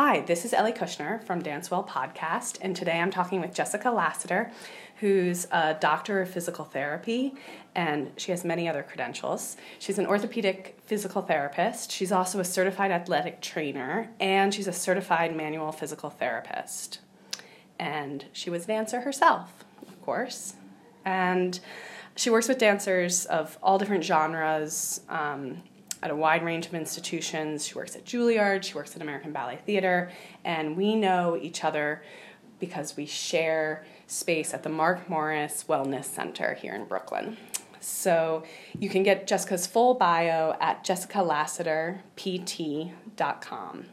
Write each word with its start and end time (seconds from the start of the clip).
Hi, 0.00 0.20
this 0.20 0.44
is 0.44 0.52
Ellie 0.52 0.70
Kushner 0.70 1.20
from 1.24 1.42
Dancewell 1.42 1.84
Podcast, 1.84 2.58
and 2.62 2.76
today 2.76 3.00
I'm 3.00 3.10
talking 3.10 3.40
with 3.40 3.52
Jessica 3.52 3.90
Lassiter, 3.90 4.52
who's 5.00 5.48
a 5.50 5.74
doctor 5.74 6.20
of 6.22 6.30
physical 6.30 6.64
therapy, 6.64 7.34
and 7.74 8.12
she 8.16 8.30
has 8.30 8.44
many 8.44 8.68
other 8.68 8.84
credentials. 8.84 9.56
She's 9.80 9.98
an 9.98 10.06
orthopedic 10.06 10.78
physical 10.84 11.20
therapist, 11.22 11.90
she's 11.90 12.12
also 12.12 12.38
a 12.38 12.44
certified 12.44 12.92
athletic 12.92 13.40
trainer, 13.40 14.08
and 14.20 14.54
she's 14.54 14.68
a 14.68 14.72
certified 14.72 15.34
manual 15.34 15.72
physical 15.72 16.10
therapist. 16.10 17.00
And 17.76 18.24
she 18.32 18.50
was 18.50 18.66
a 18.66 18.68
dancer 18.68 19.00
herself, 19.00 19.64
of 19.82 20.00
course. 20.02 20.54
And 21.04 21.58
she 22.14 22.30
works 22.30 22.46
with 22.46 22.58
dancers 22.58 23.26
of 23.26 23.58
all 23.60 23.78
different 23.78 24.04
genres. 24.04 25.00
Um, 25.08 25.64
at 26.02 26.10
a 26.10 26.16
wide 26.16 26.44
range 26.44 26.66
of 26.66 26.74
institutions. 26.74 27.66
She 27.66 27.74
works 27.74 27.96
at 27.96 28.04
Juilliard, 28.04 28.62
she 28.62 28.74
works 28.74 28.94
at 28.96 29.02
American 29.02 29.32
Ballet 29.32 29.58
Theater, 29.64 30.10
and 30.44 30.76
we 30.76 30.94
know 30.94 31.38
each 31.40 31.64
other 31.64 32.02
because 32.60 32.96
we 32.96 33.06
share 33.06 33.84
space 34.06 34.54
at 34.54 34.62
the 34.62 34.68
Mark 34.68 35.08
Morris 35.08 35.64
Wellness 35.68 36.04
Center 36.04 36.54
here 36.54 36.74
in 36.74 36.84
Brooklyn. 36.84 37.36
So 37.80 38.44
you 38.78 38.88
can 38.88 39.02
get 39.02 39.26
Jessica's 39.26 39.66
full 39.66 39.94
bio 39.94 40.54
at 40.60 40.84
jessicalassiterpt.com. 40.84 43.84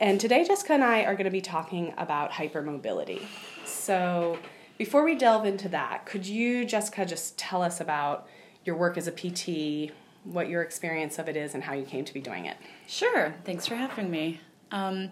And 0.00 0.20
today, 0.20 0.44
Jessica 0.44 0.74
and 0.74 0.84
I 0.84 1.02
are 1.02 1.14
going 1.14 1.24
to 1.24 1.30
be 1.30 1.40
talking 1.40 1.92
about 1.98 2.30
hypermobility. 2.32 3.22
So 3.64 4.38
before 4.76 5.02
we 5.02 5.16
delve 5.16 5.44
into 5.44 5.68
that, 5.70 6.06
could 6.06 6.24
you, 6.24 6.64
Jessica, 6.64 7.04
just 7.04 7.36
tell 7.36 7.62
us 7.62 7.80
about 7.80 8.28
your 8.64 8.76
work 8.76 8.96
as 8.96 9.08
a 9.08 9.12
PT, 9.12 9.92
what 10.32 10.48
your 10.48 10.62
experience 10.62 11.18
of 11.18 11.28
it 11.28 11.36
is, 11.36 11.54
and 11.54 11.62
how 11.62 11.74
you 11.74 11.84
came 11.84 12.04
to 12.04 12.14
be 12.14 12.20
doing 12.20 12.46
it? 12.46 12.56
Sure. 12.86 13.34
Thanks 13.44 13.66
for 13.66 13.74
having 13.74 14.10
me. 14.10 14.40
Um, 14.70 15.10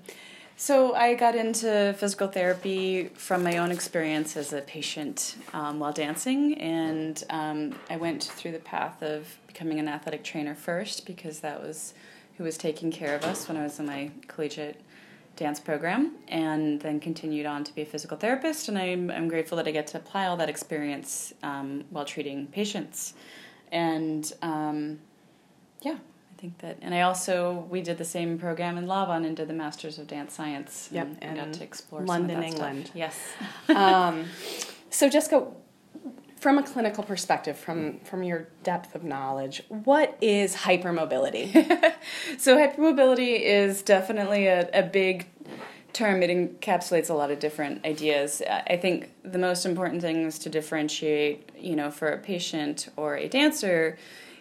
so 0.58 0.94
I 0.94 1.14
got 1.14 1.34
into 1.34 1.94
physical 1.98 2.28
therapy 2.28 3.08
from 3.08 3.42
my 3.42 3.58
own 3.58 3.70
experience 3.70 4.38
as 4.38 4.54
a 4.54 4.62
patient 4.62 5.36
um, 5.52 5.78
while 5.78 5.92
dancing, 5.92 6.58
and 6.58 7.22
um, 7.28 7.74
I 7.90 7.98
went 7.98 8.24
through 8.24 8.52
the 8.52 8.58
path 8.58 9.02
of 9.02 9.36
becoming 9.46 9.78
an 9.78 9.86
athletic 9.86 10.24
trainer 10.24 10.54
first 10.54 11.04
because 11.04 11.40
that 11.40 11.62
was 11.62 11.92
who 12.38 12.44
was 12.44 12.56
taking 12.56 12.90
care 12.90 13.14
of 13.14 13.24
us 13.24 13.48
when 13.48 13.58
I 13.58 13.62
was 13.62 13.78
in 13.78 13.86
my 13.86 14.10
collegiate 14.28 14.80
dance 15.36 15.60
program, 15.60 16.12
and 16.28 16.80
then 16.80 17.00
continued 17.00 17.44
on 17.44 17.62
to 17.64 17.74
be 17.74 17.82
a 17.82 17.86
physical 17.86 18.16
therapist. 18.16 18.70
And 18.70 18.78
I'm 18.78 19.10
I'm 19.10 19.28
grateful 19.28 19.56
that 19.56 19.68
I 19.68 19.72
get 19.72 19.86
to 19.88 19.98
apply 19.98 20.26
all 20.26 20.38
that 20.38 20.48
experience 20.48 21.34
um, 21.42 21.84
while 21.90 22.06
treating 22.06 22.46
patients, 22.46 23.12
and 23.72 24.32
um, 24.40 25.00
yeah, 25.86 25.92
I 25.92 26.40
think 26.40 26.58
that, 26.58 26.78
and 26.82 26.92
I 26.92 27.02
also 27.02 27.66
we 27.70 27.80
did 27.80 27.96
the 27.98 28.04
same 28.04 28.38
program 28.38 28.76
in 28.76 28.88
Laban 28.88 29.24
and 29.24 29.36
did 29.36 29.46
the 29.46 29.54
Masters 29.54 29.98
of 29.98 30.08
Dance 30.08 30.34
Science. 30.34 30.88
Yep, 30.90 31.06
and, 31.06 31.22
and 31.22 31.36
got 31.36 31.52
to 31.52 31.62
explore 31.62 32.02
London, 32.02 32.36
some 32.36 32.38
of 32.38 32.42
that 32.42 32.52
England. 32.52 32.86
Stuff. 32.86 32.96
Yes. 32.96 33.20
um, 33.68 34.24
so, 34.90 35.08
Jessica, 35.08 35.46
from 36.40 36.58
a 36.58 36.64
clinical 36.64 37.04
perspective, 37.04 37.56
from 37.56 38.00
from 38.00 38.24
your 38.24 38.48
depth 38.64 38.96
of 38.96 39.04
knowledge, 39.04 39.62
what 39.68 40.18
is 40.20 40.56
hypermobility? 40.56 41.52
so 42.38 42.56
hypermobility 42.56 43.40
is 43.40 43.82
definitely 43.82 44.48
a, 44.48 44.68
a 44.74 44.82
big 44.82 45.26
term. 45.92 46.20
It 46.20 46.30
encapsulates 46.30 47.08
a 47.08 47.14
lot 47.14 47.30
of 47.30 47.38
different 47.38 47.86
ideas. 47.86 48.42
I 48.42 48.76
think 48.76 49.12
the 49.22 49.38
most 49.38 49.64
important 49.64 50.02
thing 50.02 50.24
is 50.24 50.40
to 50.40 50.50
differentiate, 50.50 51.50
you 51.56 51.76
know, 51.76 51.92
for 51.92 52.08
a 52.08 52.18
patient 52.18 52.88
or 52.96 53.16
a 53.16 53.28
dancer 53.28 53.96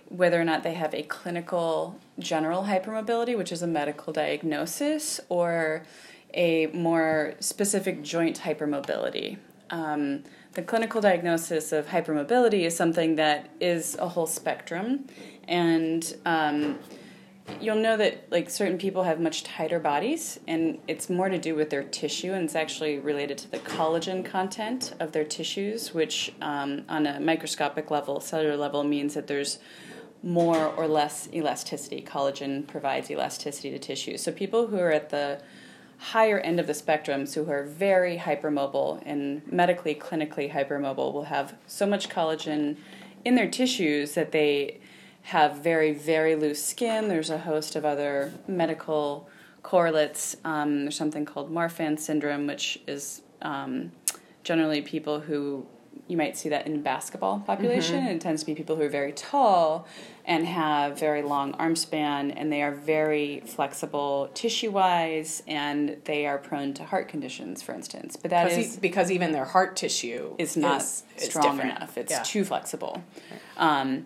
whether 0.09 0.39
or 0.39 0.44
not 0.44 0.64
they 0.64 0.73
have 0.73 0.94
a 0.94 1.03
clinical 1.03 2.00
general 2.20 2.64
hypermobility, 2.64 3.38
which 3.38 3.52
is 3.52 3.61
a 3.61 3.67
medical 3.67 4.14
diagnosis, 4.14 5.20
or 5.30 5.84
a 6.34 6.67
more 6.67 7.34
specific 7.39 8.03
joint 8.03 8.42
hypermobility. 8.42 9.38
Um, 9.70 10.23
the 10.53 10.61
clinical 10.61 11.02
diagnosis 11.02 11.72
of 11.72 11.88
hypermobility 11.88 12.61
is 12.61 12.76
something 12.76 13.15
that 13.15 13.49
is 13.60 13.95
a 13.95 14.08
whole 14.08 14.27
spectrum, 14.27 15.05
and 15.48 16.15
um, 16.26 16.80
you'll 17.60 17.76
know 17.76 17.98
that 17.98 18.32
like 18.32 18.49
certain 18.49 18.77
people 18.77 19.04
have 19.04 19.20
much 19.20 19.44
tighter 19.44 19.80
bodies, 19.80 20.39
and 20.48 20.80
it's 20.88 21.10
more 21.10 21.30
to 21.30 21.38
do 21.38 21.55
with 21.55 21.70
their 21.70 21.83
tissue, 21.83 22.33
and 22.33 22.45
it's 22.45 22.55
actually 22.55 22.99
related 22.99 23.38
to 23.39 23.52
the 23.52 23.60
collagen 23.60 24.23
content 24.23 24.94
of 24.99 25.11
their 25.11 25.26
tissues, 25.26 25.94
which 25.94 26.33
um, 26.42 26.83
on 26.89 27.05
a 27.05 27.20
microscopic 27.20 27.92
level, 27.92 28.20
cellular 28.20 28.55
level, 28.55 28.83
means 28.83 29.14
that 29.14 29.27
there's 29.27 29.60
more 30.25 30.65
or 30.75 30.87
less 30.87 31.30
elasticity. 31.31 32.02
Collagen 32.02 32.65
provides 32.67 33.11
elasticity 33.11 33.69
to 33.69 33.80
tissue. 33.80 34.17
So 34.17 34.31
people 34.31 34.67
who 34.67 34.80
are 34.80 34.91
at 34.91 35.11
the 35.11 35.39
higher 35.97 36.39
end 36.39 36.59
of 36.59 36.65
the 36.65 36.73
spectrum, 36.73 37.27
so 37.27 37.45
who 37.45 37.52
are 37.52 37.63
very 37.63 38.17
hypermobile 38.17 39.03
and 39.05 39.41
medically, 39.49 39.93
clinically 39.93 40.52
hypermobile, 40.52 41.14
will 41.14 41.25
have 41.25 41.55
so 41.67 41.85
much 41.85 42.09
collagen 42.09 42.75
in 43.23 43.35
their 43.35 43.49
tissues 43.49 44.15
that 44.15 44.31
they 44.31 44.80
have 45.21 45.58
very, 45.58 45.93
very 45.93 46.35
loose 46.35 46.64
skin. 46.64 47.08
There's 47.08 47.30
a 47.30 47.37
host 47.37 47.75
of 47.75 47.85
other 47.85 48.33
medical 48.47 49.30
correlates. 49.61 50.35
Um, 50.43 50.81
there's 50.81 50.97
something 50.97 51.25
called 51.25 51.52
Marfan 51.52 51.99
syndrome, 51.99 52.47
which 52.47 52.80
is 52.87 53.21
um, 53.43 53.91
generally 54.43 54.81
people 54.81 55.19
who 55.19 55.67
you 56.08 56.17
might 56.17 56.38
see 56.38 56.50
that 56.50 56.67
in 56.67 56.82
basketball 56.82 57.39
population. 57.39 58.02
Mm-hmm. 58.02 58.16
It 58.16 58.22
tends 58.22 58.42
to 58.42 58.45
be 58.45 58.56
people 58.56 58.76
who 58.76 58.83
are 58.83 58.89
very 58.89 59.11
tall 59.11 59.88
and 60.26 60.45
have 60.45 61.00
very 61.00 61.22
long 61.22 61.54
arm 61.54 61.76
span, 61.76 62.32
and 62.32 62.52
they 62.52 62.61
are 62.61 62.72
very 62.72 63.42
flexible 63.45 64.30
tissue 64.33 64.72
wise, 64.72 65.44
and 65.48 65.98
they 66.06 66.26
are 66.26 66.38
prone 66.38 66.73
to 66.76 66.83
heart 66.83 67.08
conditions, 67.08 67.61
for 67.61 67.73
instance. 67.73 68.16
But 68.16 68.32
that 68.32 68.52
is 68.52 68.78
because 68.78 69.11
even 69.11 69.32
their 69.32 69.45
heart 69.45 69.76
tissue 69.76 70.36
is 70.38 70.58
not 70.58 70.82
is, 70.82 71.04
strong 71.17 71.60
enough. 71.60 71.98
It's 71.98 72.12
yeah. 72.12 72.23
too 72.23 72.44
flexible. 72.44 73.04
Um, 73.58 74.06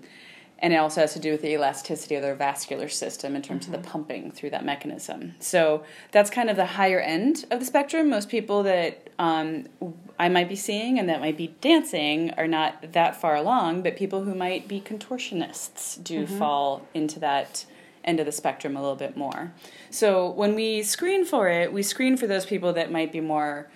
and 0.62 0.74
it 0.74 0.78
also 0.78 1.02
has 1.02 1.14
to 1.14 1.20
do 1.20 1.32
with 1.32 1.42
the 1.42 1.54
elasticity 1.54 2.16
of 2.16 2.22
their 2.22 2.36
vascular 2.36 2.90
system 2.90 3.36
in 3.36 3.42
terms 3.42 3.66
mm-hmm. 3.66 3.76
of 3.76 3.82
the 3.82 3.88
mm-hmm. 3.88 3.92
pumping 3.92 4.32
through 4.32 4.52
that 4.52 4.66
mechanism. 4.66 5.36
So 5.40 5.84
that's 6.12 6.30
kind 6.30 6.50
of 6.50 6.56
the 6.56 6.66
higher 6.66 7.00
end 7.00 7.46
of 7.50 7.60
the 7.60 7.66
spectrum. 7.66 8.10
Most 8.10 8.30
people 8.30 8.64
that 8.64 9.10
um, 9.18 9.68
I 10.20 10.30
might 10.30 10.50
be 10.50 10.56
seeing 10.56 11.00
and 11.00 11.08
that 11.10 11.22
might 11.22 11.38
be 11.38 11.56
dancing 11.62 12.32
are 12.32 12.48
not 12.48 12.92
that 12.94 13.20
far 13.20 13.36
along, 13.36 13.84
but 13.84 13.96
people 13.96 14.24
who 14.24 14.36
might 14.36 14.68
be 14.68 14.82
contortionists 14.82 16.04
do 16.04 16.26
mm-hmm. 16.26 16.38
fall 16.38 16.88
into 16.94 17.20
that 17.20 17.66
end 18.04 18.20
of 18.20 18.26
the 18.26 18.32
spectrum 18.32 18.76
a 18.76 18.82
little 18.82 18.96
bit 18.96 19.16
more. 19.16 19.54
So 19.90 20.30
when 20.30 20.56
we 20.56 20.84
screen 20.84 21.26
for 21.26 21.50
it, 21.50 21.72
we 21.72 21.84
screen 21.84 22.18
for 22.18 22.28
those 22.28 22.46
people 22.46 22.74
that 22.74 22.92
might 22.92 23.12
be 23.12 23.22
more 23.22 23.70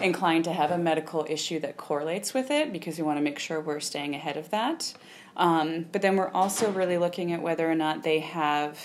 inclined 0.00 0.44
to 0.44 0.52
have 0.52 0.70
a 0.70 0.78
medical 0.78 1.26
issue 1.28 1.58
that 1.60 1.76
correlates 1.76 2.32
with 2.32 2.50
it 2.50 2.72
because 2.72 2.96
we 2.96 3.02
want 3.02 3.18
to 3.18 3.22
make 3.22 3.38
sure 3.38 3.60
we're 3.60 3.80
staying 3.80 4.14
ahead 4.14 4.36
of 4.36 4.50
that. 4.50 4.94
Um, 5.36 5.86
but 5.92 6.02
then 6.02 6.16
we're 6.16 6.30
also 6.30 6.70
really 6.70 6.98
looking 6.98 7.32
at 7.32 7.40
whether 7.40 7.70
or 7.70 7.74
not 7.74 8.02
they 8.02 8.20
have 8.20 8.78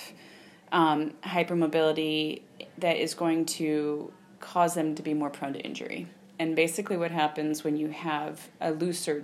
um, 0.71 1.11
hypermobility 1.23 2.41
that 2.77 2.97
is 2.97 3.13
going 3.13 3.45
to 3.45 4.11
cause 4.39 4.75
them 4.75 4.95
to 4.95 5.01
be 5.01 5.13
more 5.13 5.29
prone 5.29 5.53
to 5.53 5.59
injury. 5.59 6.07
And 6.37 6.55
basically, 6.55 6.97
what 6.97 7.11
happens 7.11 7.63
when 7.63 7.77
you 7.77 7.89
have 7.89 8.49
a 8.59 8.71
looser 8.71 9.23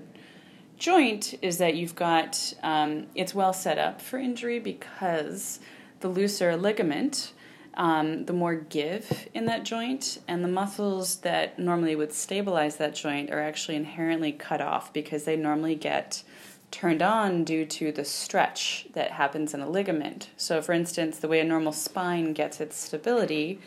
joint 0.78 1.36
is 1.42 1.60
that 1.60 1.76
you've 1.76 1.96
got 1.96 2.54
um, 2.64 3.06
it's 3.16 3.36
well 3.36 3.54
set 3.54 3.78
up 3.78 4.02
for 4.02 4.18
injury 4.18 4.60
because 4.60 5.60
the 6.00 6.08
looser 6.08 6.58
ligament, 6.58 7.34
um, 7.76 8.26
the 8.26 8.34
more 8.34 8.56
give 8.56 9.30
in 9.34 9.46
that 9.46 9.64
joint, 9.64 10.20
and 10.28 10.44
the 10.44 10.48
muscles 10.48 11.18
that 11.18 11.60
normally 11.60 11.96
would 11.96 12.12
stabilize 12.14 12.78
that 12.78 12.96
joint 12.96 13.30
are 13.30 13.42
actually 13.42 13.76
inherently 13.76 14.32
cut 14.32 14.62
off 14.62 14.92
because 14.92 15.26
they 15.26 15.36
normally 15.36 15.76
get 15.76 16.24
turned 16.72 17.02
on 17.02 17.44
due 17.44 17.66
to 17.66 17.92
the 17.92 18.06
stretch 18.06 18.88
that 18.94 19.12
happens 19.12 19.54
in 19.54 19.60
a 19.60 19.70
ligament. 19.70 20.30
So, 20.38 20.62
for 20.62 20.72
instance, 20.72 21.20
the 21.20 21.28
way 21.28 21.40
a 21.42 21.44
normal 21.44 21.74
spine 21.74 22.34
gets 22.34 22.60
its 22.60 22.78
stability 22.78 23.60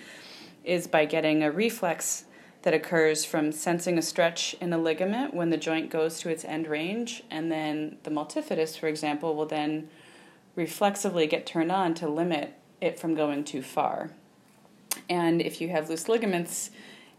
is 0.64 0.86
by 0.86 1.04
getting 1.04 1.42
a 1.42 1.52
reflex 1.52 2.24
that 2.62 2.72
occurs 2.72 3.26
from 3.26 3.52
sensing 3.52 3.98
a 3.98 4.02
stretch 4.02 4.56
in 4.58 4.72
a 4.72 4.78
ligament 4.78 5.34
when 5.34 5.50
the 5.50 5.58
joint 5.58 5.90
goes 5.90 6.18
to 6.20 6.30
its 6.30 6.46
end 6.46 6.66
range, 6.66 7.22
and 7.30 7.52
then 7.52 7.98
the 8.04 8.10
multifidus, 8.10 8.78
for 8.78 8.88
example, 8.88 9.36
will 9.36 9.44
then 9.44 9.88
reflexively 10.56 11.26
get 11.26 11.44
turned 11.44 11.70
on 11.70 11.92
to 11.92 12.08
limit 12.08 12.54
it 12.80 12.98
from 12.98 13.14
going 13.14 13.44
too 13.44 13.60
far. 13.60 14.12
And 15.10 15.42
if 15.42 15.60
you 15.60 15.68
have 15.68 15.90
loose 15.90 16.08
ligaments, 16.08 16.70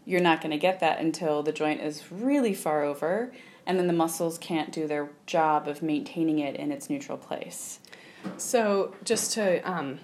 you're 0.04 0.20
not 0.20 0.40
going 0.40 0.50
to 0.50 0.58
get 0.58 0.80
that 0.80 0.98
until 0.98 1.44
the 1.44 1.52
joint 1.52 1.80
is 1.80 2.10
really 2.10 2.54
far 2.54 2.82
over 2.82 3.32
and 3.66 3.78
then 3.78 3.86
the 3.86 3.92
muscles 3.92 4.38
can't 4.38 4.72
do 4.72 4.86
their 4.86 5.10
job 5.26 5.68
of 5.68 5.82
maintaining 5.82 6.38
it 6.38 6.56
in 6.56 6.70
its 6.70 6.88
neutral 6.88 7.18
place. 7.18 7.80
So, 8.36 8.94
just 9.04 9.32
to 9.34 9.60
um, 9.70 9.98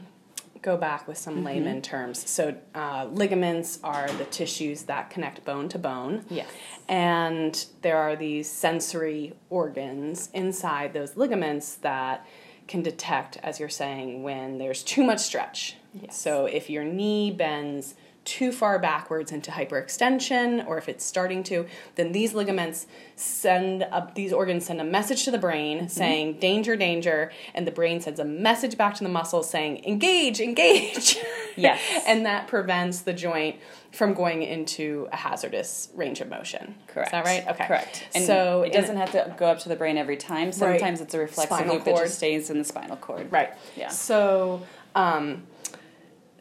go 0.61 0.77
back 0.77 1.09
with 1.09 1.19
some 1.19 1.37
mm-hmm. 1.37 1.47
layman 1.47 1.83
terms, 1.83 2.29
so 2.29 2.57
uh, 2.75 3.09
ligaments 3.11 3.79
are 3.83 4.09
the 4.13 4.25
tissues 4.27 4.85
that 4.85 5.11
connect 5.11 5.45
bone 5.45 5.69
to 5.71 5.79
bone. 5.79 6.25
Yes. 6.29 6.49
And 6.89 7.65
there 7.83 7.97
are 7.99 8.17
these 8.17 8.51
sensory 8.51 9.35
organs 9.51 10.29
inside 10.33 10.93
those 10.93 11.17
ligaments 11.17 11.77
that 11.77 12.27
can 12.69 12.83
detect, 12.83 13.39
as 13.43 13.59
you're 13.59 13.69
saying, 13.69 14.23
when 14.23 14.59
there's 14.59 14.83
too 14.83 15.03
much 15.03 15.19
stretch 15.21 15.77
Yes. 15.95 16.17
So 16.17 16.47
if 16.47 16.71
your 16.71 16.85
knee 16.85 17.31
bends 17.31 17.95
too 18.25 18.53
far 18.53 18.79
backwards 18.79 19.33
into 19.33 19.51
hyperextension 19.51 20.65
or 20.67 20.79
if 20.79 20.89
it's 20.89 21.05
starting 21.05 21.43
to 21.43 21.67
then 21.97 22.13
these 22.13 22.35
ligaments 22.35 22.87
send 23.17 23.83
up 23.83 24.15
these 24.15 24.33
organs 24.33 24.67
send 24.67 24.81
a 24.81 24.85
message 24.85 25.25
to 25.25 25.31
the 25.31 25.39
brain 25.39 25.79
mm-hmm. 25.79 25.87
saying 25.89 26.39
danger 26.39 26.77
danger 26.77 27.33
and 27.53 27.67
the 27.67 27.71
brain 27.73 28.01
sends 28.01 28.21
a 28.21 28.25
message 28.25 28.77
back 28.77 28.95
to 28.95 29.03
the 29.03 29.11
muscle 29.11 29.43
saying 29.43 29.85
engage 29.85 30.41
engage. 30.41 31.17
Yes. 31.55 31.81
And 32.07 32.25
that 32.25 32.47
prevents 32.49 33.03
the 33.03 33.13
joint 33.13 33.57
from 33.91 34.15
going 34.15 34.43
into 34.43 35.07
a 35.13 35.17
hazardous 35.17 35.91
range 35.95 36.23
of 36.23 36.31
motion. 36.31 36.77
Correct 36.87 37.09
is 37.09 37.13
that 37.13 37.25
right? 37.27 37.47
Okay. 37.47 37.67
Correct. 37.67 38.09
And 38.15 38.25
so 38.25 38.63
it 38.63 38.73
doesn't 38.73 38.97
have 38.97 39.13
to 39.13 39.35
go 39.37 39.49
up 39.49 39.59
to 39.61 39.69
the 39.69 39.77
brain 39.77 39.99
every 39.99 40.17
time. 40.17 40.51
Sometimes 40.53 41.01
right. 41.01 41.05
it's 41.05 41.13
a 41.13 41.19
reflexive 41.19 41.67
loop 41.67 41.85
cord. 41.85 41.99
that 41.99 42.05
just 42.05 42.17
stays 42.17 42.49
in 42.49 42.57
the 42.57 42.65
spinal 42.65 42.97
cord. 42.97 43.31
Right. 43.31 43.51
Yeah. 43.77 43.89
So 43.89 44.63
um, 44.95 45.43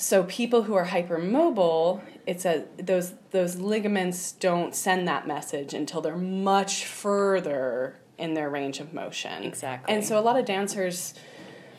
so 0.01 0.23
people 0.23 0.63
who 0.63 0.73
are 0.73 0.87
hypermobile 0.87 2.01
it's 2.25 2.45
a 2.45 2.65
those 2.77 3.13
those 3.31 3.55
ligaments 3.57 4.31
don't 4.33 4.75
send 4.75 5.07
that 5.07 5.27
message 5.27 5.73
until 5.73 6.01
they're 6.01 6.15
much 6.15 6.85
further 6.85 7.97
in 8.17 8.35
their 8.35 8.49
range 8.49 8.79
of 8.79 8.93
motion. 8.93 9.43
Exactly. 9.43 9.93
And 9.93 10.05
so 10.05 10.19
a 10.19 10.21
lot 10.21 10.37
of 10.37 10.45
dancers 10.45 11.13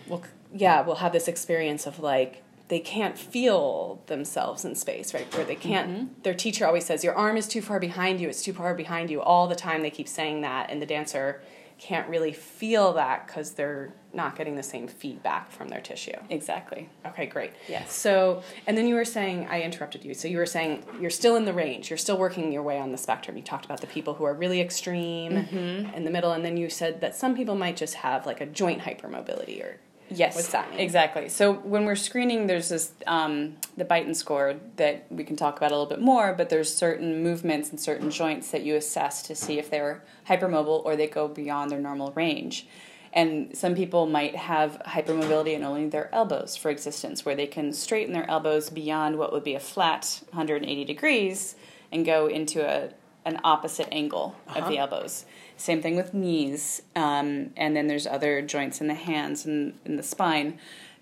will 0.09 0.23
yeah 0.53 0.83
will 0.83 0.97
have 0.97 1.13
this 1.13 1.29
experience 1.29 1.87
of 1.87 2.01
like 2.01 2.43
they 2.69 2.81
can't 2.81 3.19
feel 3.19 4.03
themselves 4.07 4.65
in 4.65 4.75
space 4.75 5.15
right? 5.15 5.33
Where 5.35 5.45
they 5.45 5.55
can't 5.55 5.91
mm-hmm. 5.91 6.07
their 6.23 6.35
teacher 6.35 6.67
always 6.67 6.85
says 6.85 7.05
your 7.05 7.15
arm 7.15 7.37
is 7.37 7.47
too 7.47 7.63
far 7.63 7.79
behind 7.79 8.21
you. 8.21 8.29
It's 8.29 8.43
too 8.43 8.53
far 8.53 8.75
behind 8.75 9.11
you. 9.11 9.21
All 9.21 9.47
the 9.47 9.55
time 9.55 9.83
they 9.83 9.91
keep 9.91 10.09
saying 10.09 10.41
that 10.43 10.71
and 10.71 10.83
the 10.83 10.87
dancer 10.87 11.43
can't 11.79 12.09
really 12.09 12.33
feel 12.33 12.93
that 12.95 13.27
because 13.27 13.53
they're 13.53 13.93
not 14.15 14.37
getting 14.37 14.57
the 14.57 14.63
same 14.63 14.87
feedback 14.87 15.51
from 15.51 15.69
their 15.69 15.81
tissue. 15.81 16.17
Exactly. 16.29 16.89
Okay, 17.07 17.27
great. 17.27 17.53
Yes. 17.69 17.95
So, 17.95 18.43
and 18.67 18.77
then 18.77 18.87
you 18.87 18.95
were 18.95 19.05
saying, 19.05 19.49
I 19.51 19.63
interrupted 19.63 20.05
you. 20.05 20.15
So 20.15 20.29
you 20.29 20.37
were 20.37 20.47
saying 20.47 20.85
you're 21.01 21.11
still 21.11 21.37
in 21.37 21.45
the 21.45 21.53
range. 21.53 21.91
You're 21.91 21.97
still 21.97 22.19
working 22.19 22.53
your 22.53 22.63
way 22.63 22.79
on 22.79 22.93
the 22.93 22.99
spectrum. 22.99 23.37
You 23.37 23.43
talked 23.43 23.65
about 23.65 23.81
the 23.81 23.87
people 23.87 24.15
who 24.15 24.25
are 24.25 24.35
really 24.35 24.61
extreme 24.61 25.33
mm-hmm. 25.33 25.95
in 25.95 26.05
the 26.05 26.11
middle, 26.11 26.33
and 26.33 26.45
then 26.45 26.57
you 26.57 26.69
said 26.69 27.01
that 27.01 27.17
some 27.17 27.35
people 27.35 27.55
might 27.55 27.77
just 27.77 27.95
have 27.95 28.27
like 28.27 28.41
a 28.41 28.47
joint 28.47 28.83
hypermobility 28.83 29.63
or 29.63 29.79
Yes, 30.15 30.35
what's 30.35 30.49
that 30.49 30.71
mean? 30.71 30.81
Exactly. 30.81 31.29
So 31.29 31.55
when 31.55 31.85
we're 31.85 31.97
screening, 31.97 32.47
there's 32.47 32.69
this 32.69 32.93
um, 33.07 33.57
the 33.77 33.85
Beighton 33.85 34.15
score 34.15 34.55
that 34.77 35.07
we 35.11 35.25
can 35.25 35.37
talk 35.37 35.57
about 35.57 35.71
a 35.71 35.75
little 35.75 35.89
bit 35.89 36.01
more. 36.01 36.35
But 36.35 36.51
there's 36.51 36.73
certain 36.73 37.23
movements 37.23 37.71
and 37.71 37.81
certain 37.81 38.11
joints 38.11 38.51
that 38.51 38.63
you 38.63 38.77
assess 38.77 39.23
to 39.25 39.35
see 39.35 39.59
if 39.59 39.71
they're 39.71 40.03
hypermobile 40.29 40.85
or 40.85 40.97
they 40.97 41.07
go 41.07 41.29
beyond 41.29 41.71
their 41.71 41.81
normal 41.81 42.13
range. 42.13 42.67
And 43.15 43.55
some 43.57 43.75
people 43.75 44.07
might 44.07 44.35
have 44.35 44.81
hypermobility 44.87 45.55
in 45.55 45.63
only 45.63 45.87
their 45.89 46.13
elbows, 46.15 46.57
for 46.57 46.71
existence, 46.71 47.27
where 47.27 47.35
they 47.35 47.47
can 47.47 47.73
straighten 47.75 48.15
their 48.15 48.29
elbows 48.29 48.71
beyond 48.71 49.19
what 49.19 49.33
would 49.33 49.45
be 49.45 49.55
a 49.55 49.61
flat 49.61 50.23
180 50.31 50.85
degrees 50.85 51.55
and 51.91 52.07
go 52.07 52.27
into 52.27 52.67
a 52.67 52.91
an 53.25 53.41
opposite 53.45 53.89
angle 53.93 54.35
uh-huh. 54.49 54.59
of 54.59 54.69
the 54.69 54.79
uh-huh. 54.79 54.95
elbows. 54.95 55.25
Same 55.63 55.81
thing 55.81 55.95
with 55.95 56.13
knees, 56.13 56.83
um, 56.97 57.51
and 57.57 57.77
then 57.77 57.87
there's 57.87 58.05
other 58.05 58.43
joints 58.43 58.81
in 58.81 58.89
the 58.89 58.95
hands 58.95 59.47
and 59.47 59.79
in 59.85 59.95
the 59.95 60.03
spine. 60.03 60.59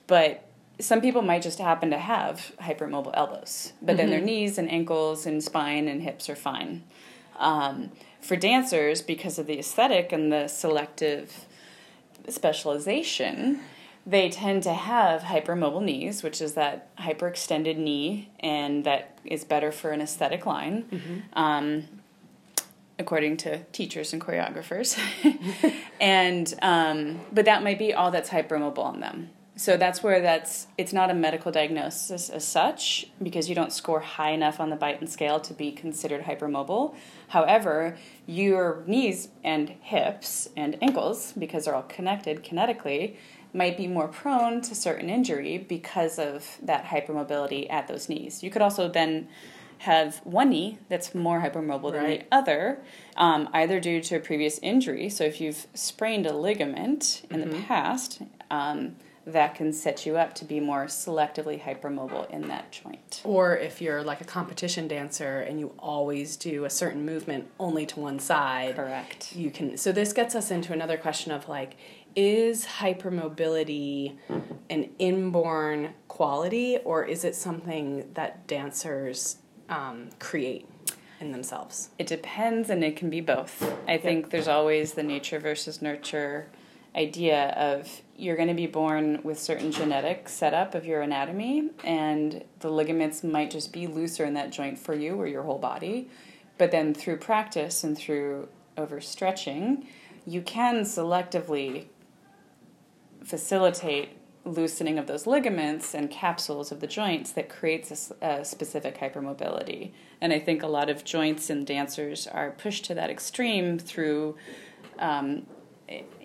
But 0.06 0.44
some 0.78 1.00
people 1.00 1.22
might 1.22 1.40
just 1.40 1.58
happen 1.58 1.88
to 1.88 1.96
have 1.96 2.52
hypermobile 2.60 3.12
elbows, 3.14 3.72
but 3.80 3.92
mm-hmm. 3.92 3.96
then 3.96 4.10
their 4.10 4.18
mm-hmm. 4.18 4.26
knees 4.26 4.58
and 4.58 4.70
ankles 4.70 5.24
and 5.24 5.42
spine 5.42 5.88
and 5.88 6.02
hips 6.02 6.28
are 6.28 6.36
fine. 6.36 6.84
Um, 7.38 7.92
for 8.20 8.36
dancers, 8.36 9.00
because 9.00 9.38
of 9.38 9.46
the 9.46 9.58
aesthetic 9.58 10.12
and 10.12 10.30
the 10.30 10.46
selective 10.46 11.46
specialization, 12.28 13.60
they 14.06 14.28
tend 14.28 14.62
to 14.64 14.74
have 14.74 15.22
hypermobile 15.22 15.82
knees, 15.82 16.22
which 16.22 16.42
is 16.42 16.52
that 16.52 16.94
hyperextended 16.96 17.78
knee, 17.78 18.28
and 18.40 18.84
that 18.84 19.18
is 19.24 19.42
better 19.42 19.72
for 19.72 19.92
an 19.92 20.02
aesthetic 20.02 20.44
line. 20.44 20.82
Mm-hmm. 20.82 21.18
Um, 21.32 21.84
according 23.00 23.38
to 23.38 23.64
teachers 23.72 24.12
and 24.12 24.22
choreographers. 24.22 24.96
and 26.00 26.54
um, 26.62 27.20
but 27.32 27.46
that 27.46 27.64
might 27.64 27.78
be 27.78 27.92
all 27.92 28.10
that's 28.12 28.30
hypermobile 28.30 28.78
on 28.78 29.00
them. 29.00 29.30
So 29.56 29.76
that's 29.76 30.02
where 30.02 30.22
that's 30.22 30.68
it's 30.78 30.92
not 30.92 31.10
a 31.10 31.14
medical 31.14 31.50
diagnosis 31.50 32.30
as 32.30 32.46
such 32.46 33.10
because 33.22 33.48
you 33.48 33.54
don't 33.54 33.72
score 33.72 34.00
high 34.00 34.30
enough 34.30 34.60
on 34.60 34.70
the 34.70 34.76
Beighton 34.76 35.08
scale 35.08 35.40
to 35.40 35.52
be 35.52 35.72
considered 35.72 36.22
hypermobile. 36.22 36.94
However, 37.28 37.98
your 38.26 38.84
knees 38.86 39.28
and 39.42 39.68
hips 39.68 40.48
and 40.56 40.78
ankles, 40.82 41.32
because 41.32 41.64
they're 41.64 41.74
all 41.74 41.82
connected 41.82 42.42
kinetically, 42.44 43.16
might 43.52 43.76
be 43.76 43.86
more 43.86 44.08
prone 44.08 44.60
to 44.62 44.74
certain 44.74 45.10
injury 45.10 45.58
because 45.58 46.18
of 46.18 46.56
that 46.62 46.86
hypermobility 46.86 47.70
at 47.70 47.88
those 47.88 48.08
knees. 48.08 48.42
You 48.42 48.50
could 48.50 48.62
also 48.62 48.88
then 48.88 49.28
have 49.80 50.18
one 50.24 50.50
knee 50.50 50.78
that's 50.90 51.14
more 51.14 51.40
hypermobile 51.40 51.84
right. 51.84 51.92
than 51.92 52.10
the 52.10 52.24
other, 52.30 52.78
um, 53.16 53.48
either 53.54 53.80
due 53.80 53.98
to 54.02 54.16
a 54.16 54.20
previous 54.20 54.58
injury. 54.58 55.08
So 55.08 55.24
if 55.24 55.40
you've 55.40 55.66
sprained 55.72 56.26
a 56.26 56.34
ligament 56.34 57.22
in 57.30 57.40
mm-hmm. 57.40 57.50
the 57.50 57.62
past, 57.62 58.20
um, 58.50 58.96
that 59.24 59.54
can 59.54 59.72
set 59.72 60.04
you 60.04 60.18
up 60.18 60.34
to 60.34 60.44
be 60.44 60.60
more 60.60 60.84
selectively 60.84 61.62
hypermobile 61.62 62.30
in 62.30 62.48
that 62.48 62.72
joint. 62.72 63.22
Or 63.24 63.56
if 63.56 63.80
you're 63.80 64.02
like 64.02 64.20
a 64.20 64.24
competition 64.24 64.86
dancer 64.86 65.40
and 65.40 65.58
you 65.58 65.72
always 65.78 66.36
do 66.36 66.66
a 66.66 66.70
certain 66.70 67.06
movement 67.06 67.48
only 67.58 67.86
to 67.86 68.00
one 68.00 68.18
side. 68.18 68.76
Correct. 68.76 69.34
You 69.34 69.50
can 69.50 69.76
so 69.76 69.92
this 69.92 70.12
gets 70.12 70.34
us 70.34 70.50
into 70.50 70.72
another 70.72 70.96
question 70.96 71.32
of 71.32 71.48
like 71.48 71.76
is 72.16 72.66
hypermobility 72.66 74.16
an 74.68 74.90
inborn 74.98 75.94
quality 76.08 76.78
or 76.84 77.04
is 77.04 77.24
it 77.24 77.36
something 77.36 78.12
that 78.14 78.46
dancers 78.46 79.36
um, 79.70 80.10
create 80.18 80.68
in 81.20 81.32
themselves? 81.32 81.90
It 81.98 82.06
depends, 82.06 82.68
and 82.68 82.84
it 82.84 82.96
can 82.96 83.08
be 83.08 83.22
both. 83.22 83.62
I 83.88 83.92
yep. 83.92 84.02
think 84.02 84.30
there's 84.30 84.48
always 84.48 84.92
the 84.92 85.02
nature 85.02 85.38
versus 85.38 85.80
nurture 85.80 86.48
idea 86.94 87.50
of 87.50 88.02
you're 88.16 88.36
going 88.36 88.48
to 88.48 88.54
be 88.54 88.66
born 88.66 89.20
with 89.22 89.38
certain 89.38 89.70
genetic 89.72 90.28
setup 90.28 90.74
of 90.74 90.84
your 90.84 91.02
anatomy, 91.02 91.70
and 91.84 92.44
the 92.58 92.70
ligaments 92.70 93.22
might 93.22 93.50
just 93.50 93.72
be 93.72 93.86
looser 93.86 94.24
in 94.24 94.34
that 94.34 94.50
joint 94.50 94.78
for 94.78 94.94
you 94.94 95.14
or 95.14 95.26
your 95.26 95.42
whole 95.42 95.58
body. 95.58 96.08
But 96.58 96.70
then 96.70 96.92
through 96.92 97.18
practice 97.18 97.84
and 97.84 97.96
through 97.96 98.48
overstretching, 98.76 99.86
you 100.26 100.42
can 100.42 100.82
selectively 100.82 101.86
facilitate 103.24 104.10
loosening 104.44 104.98
of 104.98 105.06
those 105.06 105.26
ligaments 105.26 105.94
and 105.94 106.10
capsules 106.10 106.72
of 106.72 106.80
the 106.80 106.86
joints 106.86 107.32
that 107.32 107.48
creates 107.48 108.12
a, 108.20 108.26
a, 108.26 108.44
specific 108.44 108.98
hypermobility. 108.98 109.92
And 110.20 110.32
I 110.32 110.38
think 110.38 110.62
a 110.62 110.66
lot 110.66 110.88
of 110.88 111.04
joints 111.04 111.50
and 111.50 111.66
dancers 111.66 112.26
are 112.26 112.50
pushed 112.50 112.84
to 112.86 112.94
that 112.94 113.10
extreme 113.10 113.78
through 113.78 114.36
um, 114.98 115.46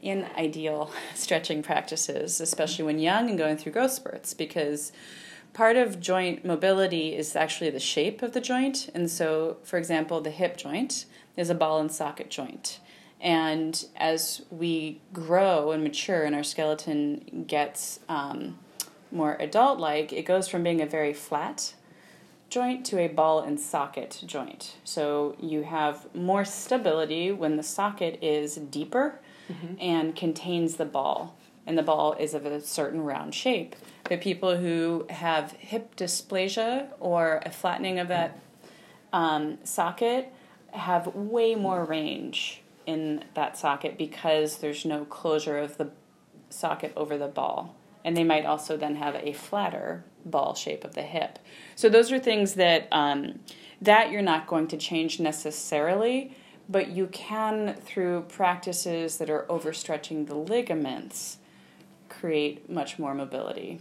in 0.01 0.25
ideal 0.37 0.91
stretching 1.15 1.61
practices, 1.61 2.39
especially 2.39 2.85
when 2.85 2.99
young 2.99 3.29
and 3.29 3.37
going 3.37 3.57
through 3.57 3.73
growth 3.73 3.91
spurts, 3.91 4.33
because 4.33 4.91
part 5.53 5.75
of 5.75 5.99
joint 5.99 6.45
mobility 6.45 7.15
is 7.15 7.35
actually 7.35 7.69
the 7.69 7.79
shape 7.79 8.21
of 8.21 8.33
the 8.33 8.41
joint. 8.41 8.89
And 8.93 9.09
so, 9.09 9.57
for 9.63 9.77
example, 9.77 10.21
the 10.21 10.31
hip 10.31 10.57
joint 10.57 11.05
is 11.35 11.49
a 11.49 11.55
ball 11.55 11.79
and 11.79 11.91
socket 11.91 12.29
joint. 12.29 12.79
And 13.21 13.85
as 13.95 14.41
we 14.49 15.01
grow 15.13 15.71
and 15.71 15.83
mature 15.83 16.23
and 16.23 16.35
our 16.35 16.43
skeleton 16.43 17.45
gets 17.47 17.99
um, 18.09 18.59
more 19.11 19.35
adult 19.39 19.79
like, 19.79 20.11
it 20.13 20.23
goes 20.23 20.47
from 20.47 20.63
being 20.63 20.81
a 20.81 20.85
very 20.85 21.13
flat 21.13 21.73
joint 22.49 22.85
to 22.85 22.99
a 22.99 23.07
ball 23.07 23.39
and 23.39 23.59
socket 23.59 24.21
joint. 24.25 24.75
So 24.83 25.35
you 25.39 25.63
have 25.63 26.13
more 26.13 26.45
stability 26.45 27.31
when 27.31 27.57
the 27.57 27.63
socket 27.63 28.19
is 28.21 28.55
deeper 28.55 29.19
mm-hmm. 29.51 29.75
and 29.79 30.15
contains 30.15 30.75
the 30.75 30.85
ball. 30.85 31.35
And 31.67 31.77
the 31.77 31.83
ball 31.83 32.13
is 32.13 32.35
of 32.35 32.45
a 32.45 32.61
certain 32.61 33.01
round 33.01 33.33
shape. 33.33 33.75
But 34.03 34.21
people 34.21 34.57
who 34.57 35.07
have 35.09 35.53
hip 35.53 35.95
dysplasia 35.95 36.89
or 36.99 37.41
a 37.43 37.49
flattening 37.49 37.97
of 37.97 38.07
that 38.09 38.39
um, 39.11 39.57
socket 39.63 40.31
have 40.71 41.07
way 41.15 41.55
more 41.55 41.83
range 41.83 42.61
in 42.85 43.23
that 43.33 43.57
socket 43.57 43.97
because 43.97 44.57
there's 44.57 44.85
no 44.85 45.05
closure 45.05 45.57
of 45.57 45.77
the 45.77 45.89
socket 46.49 46.93
over 46.95 47.17
the 47.17 47.27
ball. 47.27 47.75
And 48.03 48.15
they 48.15 48.23
might 48.23 48.45
also 48.45 48.77
then 48.77 48.95
have 48.97 49.15
a 49.15 49.33
flatter 49.33 50.03
ball 50.25 50.53
shape 50.53 50.83
of 50.83 50.93
the 50.93 51.01
hip. 51.01 51.39
So 51.75 51.89
those 51.89 52.11
are 52.11 52.19
things 52.19 52.53
that 52.53 52.87
um, 52.91 53.39
that 53.81 54.11
you're 54.11 54.21
not 54.21 54.47
going 54.47 54.67
to 54.67 54.77
change 54.77 55.19
necessarily, 55.19 56.35
but 56.69 56.89
you 56.89 57.07
can 57.07 57.75
through 57.83 58.21
practices 58.29 59.17
that 59.17 59.29
are 59.29 59.45
overstretching 59.49 60.27
the 60.27 60.35
ligaments 60.35 61.37
create 62.09 62.69
much 62.69 62.97
more 62.97 63.13
mobility 63.13 63.79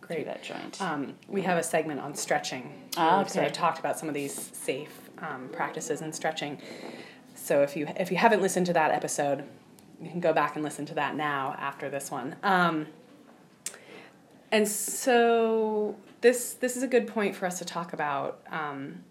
Great. 0.00 0.16
through 0.16 0.24
that 0.24 0.42
joint. 0.42 0.80
Um, 0.80 1.14
we 1.28 1.42
have 1.42 1.58
a 1.58 1.62
segment 1.62 2.00
on 2.00 2.14
stretching. 2.14 2.72
Ah, 2.96 3.14
okay. 3.14 3.22
We've 3.22 3.30
sort 3.32 3.46
of 3.46 3.52
talked 3.52 3.78
about 3.78 3.98
some 3.98 4.08
of 4.08 4.14
these 4.14 4.50
safe 4.52 5.10
um, 5.18 5.48
practices 5.52 6.00
in 6.00 6.12
stretching. 6.12 6.58
So 7.44 7.62
if 7.62 7.76
you 7.76 7.86
if 7.96 8.10
you 8.10 8.16
haven't 8.16 8.42
listened 8.42 8.66
to 8.66 8.72
that 8.72 8.90
episode, 8.90 9.44
you 10.00 10.10
can 10.10 10.20
go 10.20 10.32
back 10.32 10.56
and 10.56 10.64
listen 10.64 10.86
to 10.86 10.94
that 10.94 11.14
now 11.14 11.54
after 11.58 11.90
this 11.90 12.10
one. 12.10 12.36
Um, 12.42 12.86
And 14.54 14.68
so 14.68 15.96
this 16.20 16.54
this 16.54 16.76
is 16.76 16.84
a 16.84 16.86
good 16.86 17.08
point 17.08 17.34
for 17.34 17.44
us 17.44 17.58
to 17.58 17.64
talk 17.64 17.92
about 17.92 18.40
um, 18.50 19.02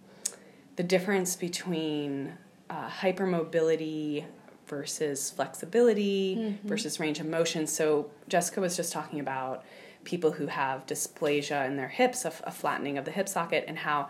the 0.77 0.83
difference 0.83 1.35
between 1.35 2.33
uh, 2.69 2.87
hypermobility 2.89 4.23
versus 4.67 5.31
flexibility 5.31 6.37
mm-hmm. 6.37 6.67
versus 6.67 6.97
range 6.97 7.19
of 7.19 7.27
motion. 7.27 7.67
So 7.67 8.09
Jessica 8.29 8.61
was 8.61 8.77
just 8.77 8.93
talking 8.93 9.19
about 9.19 9.65
people 10.05 10.31
who 10.31 10.47
have 10.47 10.85
dysplasia 10.85 11.67
in 11.67 11.75
their 11.75 11.89
hips, 11.89 12.23
a, 12.23 12.31
a 12.45 12.51
flattening 12.51 12.97
of 12.97 13.03
the 13.03 13.11
hip 13.11 13.27
socket, 13.27 13.65
and 13.67 13.77
how 13.77 14.07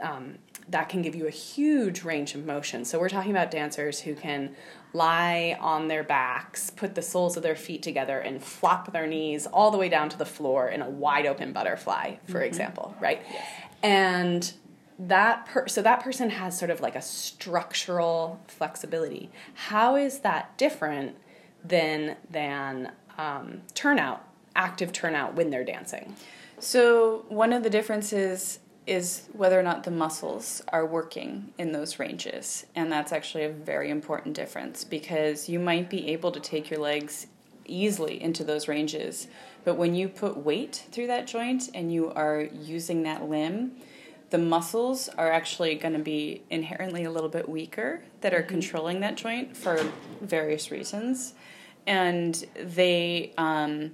um, 0.00 0.38
that 0.68 0.88
can 0.88 1.02
give 1.02 1.14
you 1.14 1.26
a 1.26 1.30
huge 1.30 2.02
range 2.02 2.34
of 2.34 2.44
motion. 2.44 2.84
So 2.84 2.98
we're 2.98 3.08
talking 3.08 3.30
about 3.30 3.50
dancers 3.50 4.00
who 4.00 4.14
can 4.14 4.56
lie 4.92 5.56
on 5.60 5.88
their 5.88 6.02
backs, 6.02 6.70
put 6.70 6.94
the 6.94 7.02
soles 7.02 7.36
of 7.36 7.42
their 7.42 7.54
feet 7.54 7.82
together, 7.82 8.18
and 8.18 8.42
flop 8.42 8.92
their 8.92 9.06
knees 9.06 9.46
all 9.46 9.70
the 9.70 9.78
way 9.78 9.88
down 9.88 10.08
to 10.08 10.18
the 10.18 10.24
floor 10.24 10.68
in 10.68 10.82
a 10.82 10.88
wide 10.88 11.26
open 11.26 11.52
butterfly, 11.52 12.16
for 12.26 12.34
mm-hmm. 12.34 12.42
example, 12.42 12.96
right? 13.00 13.22
Yes. 13.30 13.46
And 13.82 14.52
that 14.98 15.46
per- 15.46 15.68
so 15.68 15.82
that 15.82 16.02
person 16.02 16.30
has 16.30 16.58
sort 16.58 16.70
of 16.70 16.80
like 16.80 16.96
a 16.96 17.02
structural 17.02 18.40
flexibility. 18.48 19.30
How 19.54 19.96
is 19.96 20.20
that 20.20 20.56
different 20.56 21.16
than 21.62 22.16
than 22.30 22.92
um, 23.18 23.62
turnout, 23.74 24.26
active 24.54 24.92
turnout 24.92 25.34
when 25.34 25.50
they're 25.50 25.64
dancing? 25.64 26.16
So 26.58 27.26
one 27.28 27.52
of 27.52 27.62
the 27.62 27.70
differences 27.70 28.60
is 28.86 29.28
whether 29.32 29.58
or 29.58 29.62
not 29.62 29.84
the 29.84 29.90
muscles 29.90 30.62
are 30.68 30.86
working 30.86 31.52
in 31.58 31.72
those 31.72 31.98
ranges. 31.98 32.66
And 32.74 32.90
that's 32.90 33.12
actually 33.12 33.44
a 33.44 33.50
very 33.50 33.90
important 33.90 34.36
difference 34.36 34.84
because 34.84 35.48
you 35.48 35.58
might 35.58 35.90
be 35.90 36.08
able 36.08 36.30
to 36.32 36.40
take 36.40 36.70
your 36.70 36.80
legs 36.80 37.26
easily 37.64 38.22
into 38.22 38.44
those 38.44 38.68
ranges, 38.68 39.26
but 39.64 39.74
when 39.74 39.94
you 39.94 40.08
put 40.08 40.36
weight 40.36 40.86
through 40.92 41.08
that 41.08 41.26
joint 41.26 41.68
and 41.74 41.92
you 41.92 42.10
are 42.12 42.42
using 42.42 43.02
that 43.02 43.28
limb, 43.28 43.72
the 44.30 44.38
muscles 44.38 45.08
are 45.08 45.30
actually 45.30 45.74
going 45.76 45.94
to 45.94 46.00
be 46.00 46.42
inherently 46.50 47.04
a 47.04 47.10
little 47.10 47.28
bit 47.28 47.48
weaker 47.48 48.02
that 48.20 48.34
are 48.34 48.40
mm-hmm. 48.40 48.48
controlling 48.48 49.00
that 49.00 49.16
joint 49.16 49.56
for 49.56 49.92
various 50.20 50.70
reasons. 50.70 51.34
And 51.86 52.44
they, 52.56 53.32
um, 53.38 53.92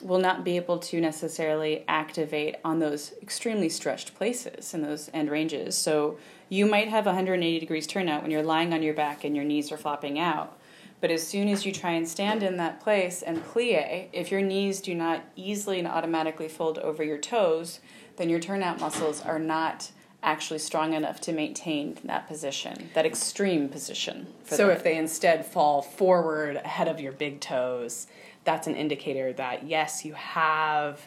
will 0.00 0.18
not 0.18 0.44
be 0.44 0.56
able 0.56 0.78
to 0.78 1.00
necessarily 1.00 1.84
activate 1.88 2.56
on 2.64 2.78
those 2.78 3.12
extremely 3.22 3.68
stretched 3.68 4.14
places 4.14 4.74
and 4.74 4.84
those 4.84 5.10
end 5.12 5.30
ranges. 5.30 5.76
So 5.76 6.18
you 6.48 6.66
might 6.66 6.88
have 6.88 7.06
180 7.06 7.58
degrees 7.58 7.86
turnout 7.86 8.22
when 8.22 8.30
you're 8.30 8.42
lying 8.42 8.72
on 8.72 8.82
your 8.82 8.94
back 8.94 9.24
and 9.24 9.34
your 9.34 9.44
knees 9.44 9.70
are 9.70 9.76
flopping 9.76 10.18
out. 10.18 10.56
But 11.00 11.10
as 11.10 11.26
soon 11.26 11.48
as 11.48 11.64
you 11.64 11.72
try 11.72 11.92
and 11.92 12.08
stand 12.08 12.42
in 12.42 12.56
that 12.56 12.80
place 12.80 13.22
and 13.22 13.44
plie, 13.44 14.08
if 14.12 14.30
your 14.30 14.40
knees 14.40 14.80
do 14.80 14.94
not 14.94 15.22
easily 15.36 15.78
and 15.78 15.86
automatically 15.86 16.48
fold 16.48 16.78
over 16.78 17.04
your 17.04 17.18
toes, 17.18 17.80
then 18.16 18.28
your 18.28 18.40
turnout 18.40 18.80
muscles 18.80 19.22
are 19.22 19.38
not 19.38 19.92
actually 20.22 20.58
strong 20.58 20.94
enough 20.94 21.20
to 21.20 21.32
maintain 21.32 21.96
that 22.02 22.26
position, 22.26 22.90
that 22.94 23.06
extreme 23.06 23.68
position. 23.68 24.26
so 24.44 24.56
them. 24.56 24.70
if 24.70 24.82
they 24.82 24.96
instead 24.96 25.46
fall 25.46 25.80
forward 25.80 26.56
ahead 26.56 26.88
of 26.88 27.00
your 27.00 27.12
big 27.12 27.40
toes, 27.40 28.08
that's 28.48 28.66
an 28.66 28.76
indicator 28.76 29.30
that 29.34 29.68
yes, 29.68 30.06
you 30.06 30.14
have 30.14 31.06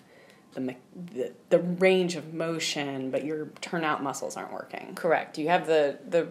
the, 0.54 0.76
the, 1.12 1.34
the 1.50 1.58
range 1.58 2.16
of 2.16 2.36
motion, 2.36 3.10
but 3.10 3.26
your 3.26 3.48
turnout 3.62 4.04
muscles 4.04 4.38
aren't 4.38 4.54
working. 4.54 4.94
Correct. 4.94 5.40
You 5.40 5.48
have 5.48 5.66
the 5.66 5.98
the 6.08 6.28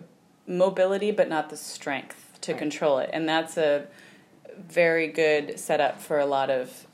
mobility, 0.46 1.10
but 1.10 1.28
not 1.28 1.50
the 1.50 1.56
strength 1.56 2.38
to 2.42 2.52
right. 2.52 2.58
control 2.60 3.00
it, 3.00 3.10
and 3.12 3.28
that's 3.28 3.56
a 3.56 3.88
very 4.56 5.08
good 5.08 5.58
setup 5.58 6.00
for 6.00 6.20
a 6.20 6.26
lot 6.26 6.48
of 6.48 6.86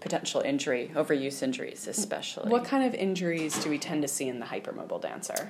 potential 0.00 0.40
injury, 0.40 0.90
overuse 0.96 1.40
injuries, 1.40 1.86
especially. 1.86 2.50
What 2.50 2.64
kind 2.64 2.84
of 2.84 2.92
injuries 2.94 3.62
do 3.62 3.70
we 3.70 3.78
tend 3.78 4.02
to 4.02 4.08
see 4.08 4.26
in 4.26 4.40
the 4.40 4.46
hypermobile 4.46 5.00
dancer? 5.00 5.48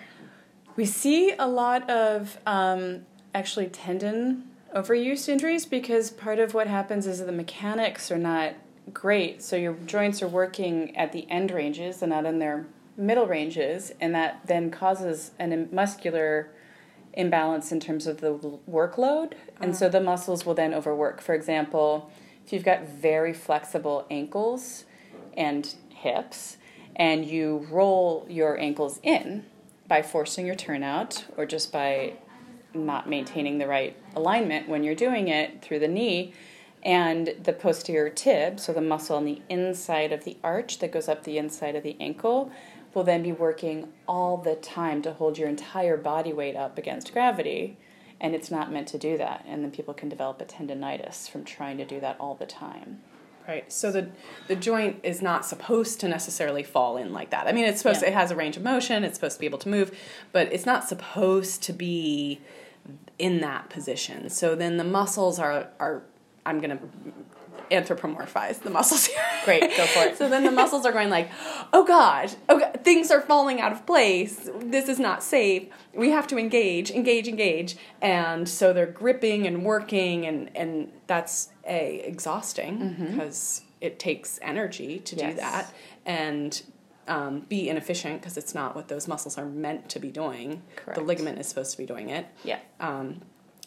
We 0.76 0.84
see 0.84 1.32
a 1.38 1.48
lot 1.48 1.88
of 1.88 2.36
um, 2.44 3.06
actually 3.34 3.68
tendon 3.68 4.49
overuse 4.74 5.28
injuries 5.28 5.66
because 5.66 6.10
part 6.10 6.38
of 6.38 6.54
what 6.54 6.66
happens 6.66 7.06
is 7.06 7.24
the 7.24 7.32
mechanics 7.32 8.10
are 8.10 8.18
not 8.18 8.54
great. 8.92 9.42
So 9.42 9.56
your 9.56 9.74
joints 9.86 10.22
are 10.22 10.28
working 10.28 10.96
at 10.96 11.12
the 11.12 11.28
end 11.30 11.50
ranges 11.50 12.02
and 12.02 12.10
not 12.10 12.24
in 12.24 12.38
their 12.38 12.66
middle 12.96 13.26
ranges, 13.26 13.92
and 14.00 14.14
that 14.14 14.40
then 14.46 14.70
causes 14.70 15.32
a 15.38 15.46
muscular 15.72 16.50
imbalance 17.14 17.72
in 17.72 17.80
terms 17.80 18.06
of 18.06 18.20
the 18.20 18.38
workload. 18.70 19.32
And 19.60 19.74
so 19.76 19.86
uh-huh. 19.86 19.98
the 19.98 20.04
muscles 20.04 20.44
will 20.44 20.54
then 20.54 20.74
overwork. 20.74 21.20
For 21.20 21.34
example, 21.34 22.10
if 22.44 22.52
you've 22.52 22.64
got 22.64 22.88
very 22.88 23.32
flexible 23.32 24.06
ankles 24.10 24.84
and 25.36 25.74
hips, 25.88 26.56
and 26.96 27.24
you 27.24 27.66
roll 27.70 28.26
your 28.28 28.58
ankles 28.58 29.00
in 29.02 29.44
by 29.88 30.02
forcing 30.02 30.46
your 30.46 30.54
turnout 30.54 31.24
or 31.36 31.46
just 31.46 31.72
by 31.72 32.14
not 32.74 33.08
maintaining 33.08 33.58
the 33.58 33.66
right 33.66 33.96
alignment 34.14 34.68
when 34.68 34.84
you're 34.84 34.94
doing 34.94 35.28
it 35.28 35.62
through 35.62 35.78
the 35.78 35.88
knee 35.88 36.32
and 36.82 37.34
the 37.42 37.52
posterior 37.52 38.08
tib, 38.08 38.58
so 38.58 38.72
the 38.72 38.80
muscle 38.80 39.16
on 39.16 39.24
the 39.24 39.42
inside 39.48 40.12
of 40.12 40.24
the 40.24 40.36
arch 40.42 40.78
that 40.78 40.92
goes 40.92 41.08
up 41.08 41.24
the 41.24 41.36
inside 41.38 41.76
of 41.76 41.82
the 41.82 41.96
ankle, 42.00 42.50
will 42.94 43.04
then 43.04 43.22
be 43.22 43.32
working 43.32 43.92
all 44.08 44.36
the 44.36 44.56
time 44.56 45.02
to 45.02 45.12
hold 45.12 45.38
your 45.38 45.48
entire 45.48 45.96
body 45.96 46.32
weight 46.32 46.56
up 46.56 46.78
against 46.78 47.12
gravity. 47.12 47.76
And 48.20 48.34
it's 48.34 48.50
not 48.50 48.72
meant 48.72 48.88
to 48.88 48.98
do 48.98 49.16
that. 49.18 49.44
And 49.46 49.62
then 49.62 49.70
people 49.70 49.94
can 49.94 50.08
develop 50.08 50.40
a 50.40 50.44
tendonitis 50.44 51.28
from 51.28 51.44
trying 51.44 51.78
to 51.78 51.84
do 51.84 52.00
that 52.00 52.16
all 52.18 52.34
the 52.34 52.46
time. 52.46 53.00
Right. 53.48 53.70
So 53.72 53.90
the 53.90 54.08
the 54.48 54.56
joint 54.56 55.00
is 55.02 55.22
not 55.22 55.44
supposed 55.44 56.00
to 56.00 56.08
necessarily 56.08 56.62
fall 56.62 56.96
in 56.96 57.12
like 57.12 57.30
that. 57.30 57.46
I 57.46 57.52
mean, 57.52 57.64
it's 57.64 57.78
supposed 57.78 58.02
yeah. 58.02 58.08
to, 58.08 58.12
it 58.12 58.14
has 58.14 58.30
a 58.30 58.36
range 58.36 58.56
of 58.56 58.62
motion. 58.62 59.02
It's 59.02 59.14
supposed 59.14 59.36
to 59.36 59.40
be 59.40 59.46
able 59.46 59.58
to 59.58 59.68
move, 59.68 59.96
but 60.32 60.52
it's 60.52 60.66
not 60.66 60.86
supposed 60.86 61.62
to 61.64 61.72
be 61.72 62.40
in 63.18 63.40
that 63.40 63.68
position. 63.68 64.30
So 64.30 64.54
then 64.54 64.76
the 64.76 64.84
muscles 64.84 65.38
are 65.38 65.68
are 65.80 66.02
I'm 66.46 66.60
gonna 66.60 66.78
anthropomorphize 67.70 68.60
the 68.60 68.70
muscles 68.70 69.06
here. 69.06 69.22
Great, 69.44 69.76
go 69.76 69.86
for 69.86 70.04
it. 70.04 70.16
so 70.18 70.28
then 70.28 70.44
the 70.44 70.50
muscles 70.50 70.84
are 70.84 70.92
going 70.92 71.10
like, 71.10 71.30
oh 71.72 71.84
gosh, 71.84 72.34
oh 72.48 72.58
god, 72.58 72.80
things 72.82 73.10
are 73.10 73.20
falling 73.20 73.60
out 73.60 73.72
of 73.72 73.86
place. 73.86 74.48
This 74.60 74.88
is 74.88 74.98
not 74.98 75.22
safe. 75.22 75.68
We 75.94 76.10
have 76.10 76.26
to 76.28 76.38
engage, 76.38 76.90
engage, 76.90 77.28
engage, 77.28 77.76
and 78.00 78.48
so 78.48 78.72
they're 78.72 78.86
gripping 78.86 79.46
and 79.46 79.64
working, 79.64 80.26
and 80.26 80.50
and 80.56 80.92
that's 81.06 81.50
a 81.66 82.02
exhausting 82.06 82.78
mm-hmm. 82.78 83.06
because 83.06 83.62
it 83.80 83.98
takes 83.98 84.38
energy 84.42 84.98
to 85.00 85.16
yes. 85.16 85.30
do 85.30 85.40
that, 85.40 85.72
and 86.04 86.62
um, 87.08 87.40
be 87.48 87.68
inefficient 87.68 88.20
because 88.20 88.36
it's 88.36 88.54
not 88.54 88.76
what 88.76 88.88
those 88.88 89.08
muscles 89.08 89.36
are 89.36 89.46
meant 89.46 89.88
to 89.90 89.98
be 89.98 90.10
doing. 90.10 90.62
Correct. 90.76 90.98
The 90.98 91.04
ligament 91.04 91.38
is 91.38 91.48
supposed 91.48 91.72
to 91.72 91.78
be 91.78 91.86
doing 91.86 92.10
it. 92.10 92.26
Yeah. 92.44 92.60
Um, 92.78 93.22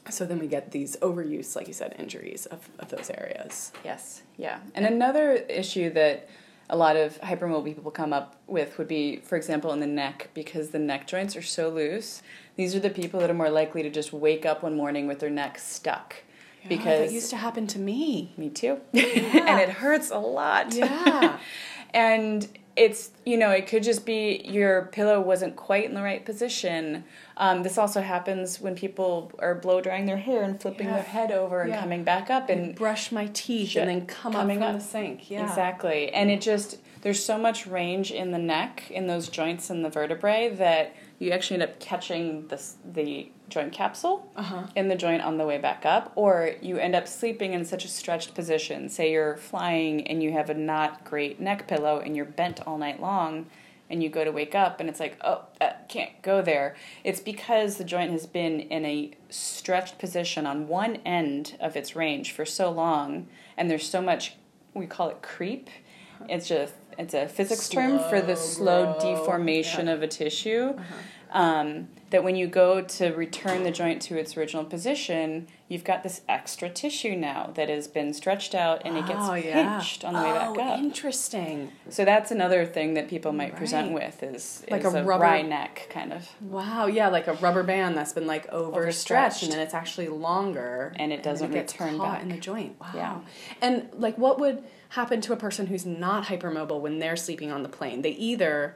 so 0.10 0.26
then 0.26 0.40
we 0.40 0.48
get 0.48 0.72
these 0.72 0.98
overuse, 0.98 1.56
like 1.56 1.68
you 1.68 1.74
said, 1.74 1.96
injuries 1.98 2.46
of, 2.48 2.70
of 2.80 2.90
those 2.90 3.10
areas. 3.10 3.72
Yes, 3.84 4.24
yeah. 4.38 4.60
And 4.76 4.86
another 4.86 5.34
issue 5.34 5.90
that 5.92 6.28
a 6.70 6.78
lot 6.78 6.96
of 6.96 7.20
hypermobile 7.22 7.66
people 7.66 7.92
come 7.92 8.14
up 8.14 8.36
with 8.48 8.78
would 8.78 8.88
be, 8.88 9.18
for 9.18 9.36
example, 9.36 9.72
in 9.72 9.80
the 9.80 9.88
neck, 9.88 10.30
because 10.34 10.70
the 10.70 10.80
neck 10.80 11.08
joints 11.08 11.36
are 11.36 11.42
so 11.42 11.70
loose. 11.70 12.22
These 12.56 12.76
are 12.76 12.80
the 12.80 12.90
people 12.90 13.20
that 13.20 13.30
are 13.30 13.36
more 13.36 13.50
likely 13.50 13.84
to 13.84 13.90
just 13.90 14.14
wake 14.14 14.46
up 14.46 14.64
one 14.64 14.76
morning 14.76 15.08
with 15.08 15.20
their 15.20 15.30
neck 15.30 15.58
stuck. 15.58 16.16
Yeah, 16.64 16.70
because 16.70 17.08
that 17.08 17.14
used 17.14 17.30
to 17.32 17.38
happen 17.38 17.68
to 17.68 17.80
me. 17.80 18.34
Me 18.38 18.50
too. 18.50 18.80
Yeah. 18.92 19.04
and 19.48 19.60
it 19.60 19.70
hurts 19.70 20.10
a 20.12 20.20
lot. 20.20 20.74
Yeah. 20.74 21.38
and 21.94 22.48
it's 22.76 23.12
you 23.26 23.38
know 23.38 23.52
it 23.52 23.68
could 23.68 23.84
just 23.84 24.06
be 24.06 24.42
your 24.46 24.84
pillow 24.88 25.22
wasn't 25.22 25.56
quite 25.56 25.86
in 25.86 25.94
the 25.94 26.02
right 26.02 26.26
position 26.26 27.04
um, 27.38 27.64
this 27.64 27.78
also 27.78 28.02
happens 28.02 28.60
when 28.60 28.76
people 28.76 29.32
are 29.40 29.56
blow 29.56 29.82
drying 29.82 30.06
their 30.06 30.18
hair 30.18 30.44
and 30.44 30.62
flipping 30.62 30.88
yeah. 30.88 30.96
their 30.96 31.04
head 31.04 31.32
over 31.32 31.62
and 31.62 31.70
yeah. 31.70 31.80
coming 31.80 32.04
back 32.04 32.30
up 32.30 32.50
and, 32.50 32.62
and 32.62 32.76
brush 32.76 33.12
my 33.12 33.28
teeth 33.34 33.76
and 33.76 33.90
then 33.90 34.06
come 34.06 34.34
coming 34.34 34.62
up 34.62 34.70
from 34.70 34.76
up. 34.76 34.82
the 34.82 34.88
sink 34.88 35.30
yeah 35.30 35.48
exactly 35.48 36.12
and 36.14 36.32
it 36.32 36.42
just 36.42 36.80
there's 37.02 37.24
so 37.24 37.38
much 37.38 37.68
range 37.68 38.12
in 38.12 38.32
the 38.32 38.40
neck 38.40 38.90
in 38.90 39.08
those 39.08 39.28
joints 39.30 39.70
in 39.70 39.84
the 39.84 39.90
vertebrae 39.90 40.50
that 40.56 40.96
you 41.20 41.32
actually 41.32 41.62
end 41.62 41.64
up 41.64 41.80
catching 41.80 42.48
the 42.48 42.62
the 42.86 43.32
joint 43.54 43.72
capsule 43.72 44.32
uh-huh. 44.36 44.68
in 44.76 44.88
the 44.88 44.96
joint 44.96 45.22
on 45.22 45.38
the 45.38 45.46
way 45.46 45.58
back 45.58 45.86
up, 45.86 46.12
or 46.16 46.52
you 46.62 46.78
end 46.78 46.96
up 46.96 47.08
sleeping 47.08 47.54
in 47.54 47.64
such 47.64 47.86
a 47.86 47.88
stretched 47.88 48.34
position. 48.34 48.90
Say 48.90 49.12
you're 49.12 49.38
flying 49.38 50.08
and 50.08 50.24
you 50.24 50.32
have 50.32 50.50
a 50.50 50.54
not 50.54 51.06
great 51.06 51.40
neck 51.40 51.68
pillow 51.68 52.00
and 52.00 52.16
you're 52.16 52.26
bent 52.26 52.66
all 52.66 52.78
night 52.78 53.00
long, 53.00 53.46
and 53.90 54.02
you 54.02 54.10
go 54.10 54.24
to 54.24 54.32
wake 54.32 54.56
up 54.56 54.80
and 54.80 54.90
it's 54.90 55.00
like, 55.00 55.18
oh, 55.22 55.44
that 55.60 55.88
can't 55.88 56.20
go 56.24 56.42
there. 56.42 56.76
It's 57.04 57.20
because 57.20 57.78
the 57.78 57.84
joint 57.84 58.12
has 58.12 58.26
been 58.26 58.62
in 58.62 58.86
a 58.86 59.12
stretched 59.30 60.00
position 60.00 60.48
on 60.48 60.68
one 60.68 60.96
end 61.06 61.56
of 61.60 61.76
its 61.76 61.96
range 61.96 62.32
for 62.32 62.46
so 62.46 62.72
long, 62.72 63.28
and 63.56 63.70
there's 63.70 63.88
so 63.88 64.02
much, 64.02 64.36
we 64.74 64.88
call 64.88 65.10
it 65.10 65.22
creep. 65.22 65.70
It's 66.28 66.48
just 66.48 66.74
it's 66.98 67.14
a 67.14 67.28
physics 67.28 67.64
slow 67.64 67.82
term 67.82 68.10
for 68.10 68.22
the 68.22 68.36
slow 68.36 68.94
grow. 68.94 69.16
deformation 69.16 69.88
yeah. 69.88 69.94
of 69.94 70.04
a 70.04 70.08
tissue. 70.08 70.74
Uh-huh. 70.78 70.96
Um, 71.34 71.90
that 72.14 72.24
when 72.24 72.36
you 72.36 72.46
go 72.46 72.80
to 72.80 73.10
return 73.14 73.64
the 73.64 73.72
joint 73.72 74.00
to 74.04 74.16
its 74.16 74.38
original 74.38 74.64
position, 74.64 75.48
you've 75.68 75.84
got 75.84 76.04
this 76.04 76.22
extra 76.30 76.70
tissue 76.70 77.16
now 77.16 77.50
that 77.56 77.70
has 77.70 77.88
been 77.88 78.14
stretched 78.14 78.54
out 78.54 78.84
and 78.86 78.96
it 78.96 79.08
gets 79.08 79.20
oh, 79.24 79.34
yeah. 79.34 79.54
pinched 79.54 80.06
on 80.06 80.14
the 80.14 80.20
oh, 80.20 80.24
way 80.24 80.58
back 80.60 80.74
up. 80.74 80.80
Interesting. 80.80 81.72
So 81.90 82.06
that's 82.06 82.30
another 82.30 82.68
thing 82.68 82.94
that 82.94 83.08
people 83.08 83.34
might 83.34 83.50
right. 83.50 83.58
present 83.58 83.94
with 83.94 84.22
is 84.22 84.64
like 84.70 84.86
is 84.86 84.94
a, 84.94 85.00
a, 85.00 85.04
rubber 85.04 85.24
wry 85.24 85.42
neck 85.42 85.88
kind 85.90 86.14
of. 86.14 86.30
Wow, 86.40 86.86
yeah, 86.86 87.08
like 87.10 87.26
a 87.26 87.34
rubber 87.34 87.64
band 87.64 87.98
that's 87.98 88.14
been 88.14 88.28
like 88.28 88.48
overstretched, 88.50 89.42
and 89.42 89.52
then 89.52 89.60
it's 89.60 89.74
actually 89.74 90.10
longer 90.10 90.94
and 90.98 91.12
it 91.12 91.24
doesn't 91.24 91.48
and 91.48 91.56
it 91.56 91.62
return 91.62 91.98
back 91.98 92.22
in 92.22 92.30
the 92.30 92.38
joint. 92.38 92.80
Wow. 92.80 92.92
Yeah. 92.94 93.20
And 93.60 93.90
like 93.98 94.20
what 94.20 94.40
would 94.40 94.64
happen 94.90 95.20
to 95.22 95.34
a 95.34 95.38
person 95.38 95.66
who's 95.66 95.88
not 95.88 96.26
hypermobile 96.26 96.80
when 96.80 97.00
they're 97.00 97.16
sleeping 97.16 97.52
on 97.52 97.64
the 97.64 97.70
plane? 97.70 98.04
They 98.04 98.12
either 98.12 98.76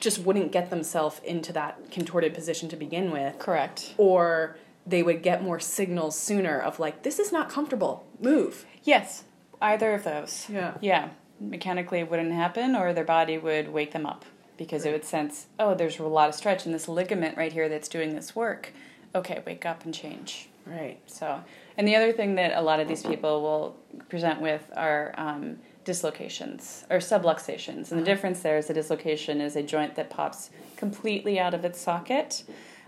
just 0.00 0.18
wouldn't 0.18 0.52
get 0.52 0.70
themselves 0.70 1.20
into 1.24 1.52
that 1.52 1.90
contorted 1.90 2.34
position 2.34 2.68
to 2.68 2.76
begin 2.76 3.10
with. 3.10 3.38
Correct. 3.38 3.94
Or 3.96 4.56
they 4.86 5.02
would 5.02 5.22
get 5.22 5.42
more 5.42 5.58
signals 5.58 6.18
sooner 6.18 6.58
of 6.58 6.78
like, 6.78 7.02
this 7.02 7.18
is 7.18 7.32
not 7.32 7.48
comfortable, 7.48 8.06
move. 8.20 8.64
Yes, 8.84 9.24
either 9.60 9.94
of 9.94 10.04
those. 10.04 10.46
Yeah. 10.48 10.74
Yeah. 10.80 11.08
Mechanically, 11.40 12.00
it 12.00 12.10
wouldn't 12.10 12.32
happen, 12.32 12.74
or 12.74 12.92
their 12.92 13.04
body 13.04 13.36
would 13.36 13.68
wake 13.68 13.92
them 13.92 14.06
up 14.06 14.24
because 14.56 14.84
right. 14.84 14.90
it 14.90 14.92
would 14.92 15.04
sense, 15.04 15.46
oh, 15.58 15.74
there's 15.74 15.98
a 15.98 16.04
lot 16.04 16.28
of 16.28 16.34
stretch 16.34 16.64
in 16.64 16.72
this 16.72 16.88
ligament 16.88 17.36
right 17.36 17.52
here 17.52 17.68
that's 17.68 17.88
doing 17.88 18.14
this 18.14 18.34
work. 18.34 18.72
Okay, 19.14 19.42
wake 19.46 19.66
up 19.66 19.84
and 19.84 19.92
change. 19.92 20.48
Right. 20.64 20.98
So, 21.06 21.42
and 21.76 21.86
the 21.86 21.94
other 21.94 22.12
thing 22.12 22.36
that 22.36 22.56
a 22.56 22.62
lot 22.62 22.80
of 22.80 22.88
these 22.88 23.02
people 23.02 23.42
will 23.42 23.76
present 24.08 24.40
with 24.40 24.70
are 24.74 25.14
um, 25.16 25.58
dislocations 25.86 26.84
or 26.90 26.98
subluxations. 26.98 27.90
And 27.90 28.00
the 28.00 28.04
difference 28.04 28.42
there 28.42 28.58
is 28.58 28.68
a 28.68 28.74
dislocation 28.74 29.40
is 29.40 29.56
a 29.56 29.62
joint 29.62 29.94
that 29.94 30.10
pops 30.10 30.50
completely 30.76 31.38
out 31.38 31.54
of 31.54 31.64
its 31.64 31.80
socket. 31.80 32.42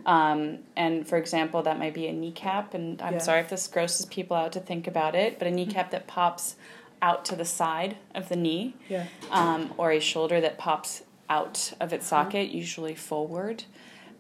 Um, 0.05 0.59
and 0.76 1.09
for 1.09 1.17
example, 1.17 1.62
that 1.62 1.78
might 1.78 1.95
be 1.95 2.09
a 2.09 2.12
kneecap. 2.12 2.75
And 2.75 3.00
I'm 3.00 3.14
yeah. 3.14 3.19
sorry 3.21 3.40
if 3.40 3.49
this 3.49 3.67
grosses 3.69 4.05
people 4.05 4.37
out 4.37 4.52
to 4.52 4.61
think 4.61 4.87
about 4.87 5.14
it, 5.14 5.38
but 5.38 5.47
a 5.49 5.50
kneecap 5.50 5.93
that 5.93 6.07
pops 6.09 6.57
out 7.00 7.25
to 7.26 7.37
the 7.37 7.45
side 7.45 7.97
of 8.14 8.28
the 8.28 8.37
knee, 8.37 8.75
yeah. 8.88 9.07
um, 9.31 9.73
or 9.78 9.93
a 9.93 10.00
shoulder 10.00 10.40
that 10.40 10.59
pops 10.59 11.05
out 11.31 11.73
of 11.81 11.93
its 11.93 12.12
uh-huh. 12.12 12.25
socket, 12.25 12.50
usually 12.50 12.97
forward. 12.97 13.62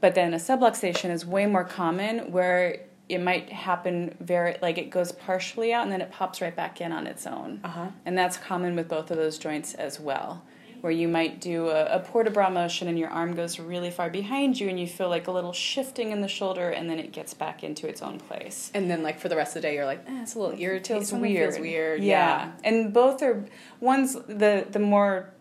But 0.00 0.14
then 0.14 0.32
a 0.32 0.36
subluxation 0.36 1.10
is 1.10 1.26
way 1.26 1.46
more 1.46 1.64
common 1.64 2.30
where 2.30 2.84
it 3.08 3.22
might 3.22 3.50
happen 3.50 4.14
very 4.20 4.56
like 4.60 4.78
it 4.78 4.90
goes 4.90 5.12
partially 5.12 5.72
out 5.72 5.82
and 5.84 5.92
then 5.92 6.00
it 6.00 6.10
pops 6.10 6.40
right 6.40 6.54
back 6.54 6.80
in 6.80 6.92
on 6.92 7.06
its 7.06 7.26
own. 7.26 7.60
Uh-huh. 7.64 7.88
And 8.04 8.16
that's 8.16 8.36
common 8.36 8.76
with 8.76 8.88
both 8.88 9.10
of 9.10 9.16
those 9.16 9.38
joints 9.38 9.74
as 9.74 9.98
well. 9.98 10.44
Where 10.80 10.92
you 10.92 11.08
might 11.08 11.40
do 11.40 11.70
a, 11.70 11.86
a 11.86 11.98
port 11.98 12.26
de 12.26 12.30
bras 12.30 12.52
motion 12.52 12.86
and 12.86 12.96
your 12.96 13.08
arm 13.08 13.34
goes 13.34 13.58
really 13.58 13.90
far 13.90 14.10
behind 14.10 14.60
you 14.60 14.68
and 14.68 14.78
you 14.78 14.86
feel 14.86 15.08
like 15.08 15.26
a 15.26 15.32
little 15.32 15.52
shifting 15.52 16.12
in 16.12 16.20
the 16.20 16.28
shoulder 16.28 16.70
and 16.70 16.88
then 16.88 17.00
it 17.00 17.10
gets 17.10 17.34
back 17.34 17.64
into 17.64 17.88
its 17.88 18.00
own 18.00 18.20
place. 18.20 18.70
And 18.74 18.88
then 18.88 19.02
like 19.02 19.18
for 19.18 19.28
the 19.28 19.34
rest 19.34 19.56
of 19.56 19.62
the 19.62 19.68
day 19.68 19.74
you're 19.74 19.86
like, 19.86 20.04
eh, 20.06 20.22
it's 20.22 20.34
a 20.34 20.38
little 20.38 20.56
irritating. 20.56 21.02
It 21.02 21.06
feels 21.06 21.20
weird. 21.20 21.54
Feels 21.54 21.60
weird. 21.60 22.02
Yeah. 22.04 22.44
yeah. 22.46 22.52
And 22.62 22.92
both 22.92 23.22
are 23.22 23.44
one's 23.80 24.14
the 24.14 24.66
the 24.70 24.78
more 24.78 25.32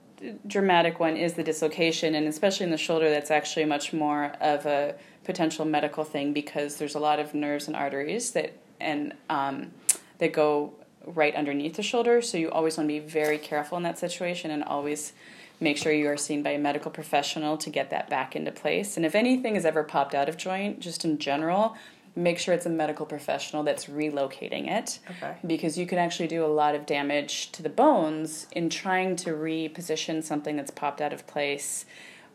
dramatic 0.45 0.99
one 0.99 1.15
is 1.15 1.33
the 1.33 1.43
dislocation 1.43 2.15
and 2.15 2.27
especially 2.27 2.63
in 2.63 2.71
the 2.71 2.77
shoulder 2.77 3.09
that's 3.09 3.31
actually 3.31 3.65
much 3.65 3.93
more 3.93 4.33
of 4.41 4.65
a 4.65 4.95
potential 5.23 5.65
medical 5.65 6.03
thing 6.03 6.33
because 6.33 6.77
there's 6.77 6.95
a 6.95 6.99
lot 6.99 7.19
of 7.19 7.33
nerves 7.33 7.67
and 7.67 7.75
arteries 7.75 8.31
that 8.31 8.53
and 8.79 9.13
um, 9.29 9.71
that 10.19 10.33
go 10.33 10.73
right 11.05 11.35
underneath 11.35 11.75
the 11.75 11.83
shoulder. 11.83 12.21
So 12.21 12.37
you 12.37 12.51
always 12.51 12.77
want 12.77 12.89
to 12.89 12.93
be 12.93 12.99
very 12.99 13.37
careful 13.37 13.77
in 13.77 13.83
that 13.83 13.97
situation 13.97 14.51
and 14.51 14.63
always 14.63 15.13
make 15.59 15.77
sure 15.77 15.91
you 15.91 16.07
are 16.07 16.17
seen 16.17 16.43
by 16.43 16.51
a 16.51 16.59
medical 16.59 16.91
professional 16.91 17.57
to 17.57 17.69
get 17.69 17.89
that 17.89 18.09
back 18.09 18.35
into 18.35 18.51
place. 18.51 18.97
And 18.97 19.05
if 19.05 19.15
anything 19.15 19.55
has 19.55 19.65
ever 19.65 19.83
popped 19.83 20.13
out 20.13 20.29
of 20.29 20.37
joint, 20.37 20.79
just 20.79 21.03
in 21.03 21.17
general, 21.17 21.75
make 22.17 22.39
sure 22.39 22.53
it's 22.53 22.65
a 22.65 22.69
medical 22.69 23.05
professional 23.05 23.63
that's 23.63 23.85
relocating 23.85 24.67
it. 24.67 24.99
Okay. 25.09 25.35
Because 25.45 25.77
you 25.77 25.85
can 25.85 25.97
actually 25.97 26.27
do 26.27 26.43
a 26.43 26.47
lot 26.47 26.75
of 26.75 26.85
damage 26.85 27.51
to 27.53 27.61
the 27.61 27.69
bones 27.69 28.47
in 28.51 28.69
trying 28.69 29.15
to 29.17 29.31
reposition 29.31 30.23
something 30.23 30.55
that's 30.55 30.71
popped 30.71 30.99
out 30.99 31.13
of 31.13 31.27
place 31.27 31.85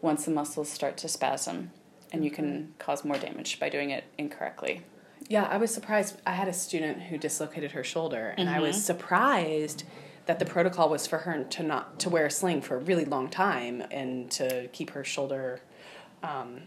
once 0.00 0.24
the 0.24 0.30
muscles 0.30 0.68
start 0.68 0.96
to 0.98 1.08
spasm 1.08 1.70
and 2.12 2.24
you 2.24 2.30
can 2.30 2.74
cause 2.78 3.04
more 3.04 3.16
damage 3.16 3.58
by 3.58 3.68
doing 3.68 3.90
it 3.90 4.04
incorrectly. 4.18 4.82
Yeah, 5.28 5.44
I 5.44 5.56
was 5.56 5.72
surprised. 5.72 6.20
I 6.26 6.32
had 6.32 6.48
a 6.48 6.52
student 6.52 7.02
who 7.02 7.16
dislocated 7.16 7.72
her 7.72 7.82
shoulder, 7.82 8.34
and 8.36 8.48
mm-hmm. 8.48 8.58
I 8.58 8.60
was 8.60 8.76
mm-hmm. 8.76 8.84
surprised 8.84 9.84
that 10.26 10.38
the 10.38 10.44
protocol 10.44 10.88
was 10.88 11.06
for 11.06 11.18
her 11.18 11.42
to 11.42 11.62
not 11.62 11.98
to 12.00 12.10
wear 12.10 12.26
a 12.26 12.30
sling 12.30 12.60
for 12.60 12.76
a 12.76 12.78
really 12.78 13.04
long 13.04 13.28
time 13.28 13.82
and 13.90 14.30
to 14.32 14.68
keep 14.72 14.90
her 14.90 15.04
shoulder. 15.04 15.60
Um, 16.22 16.62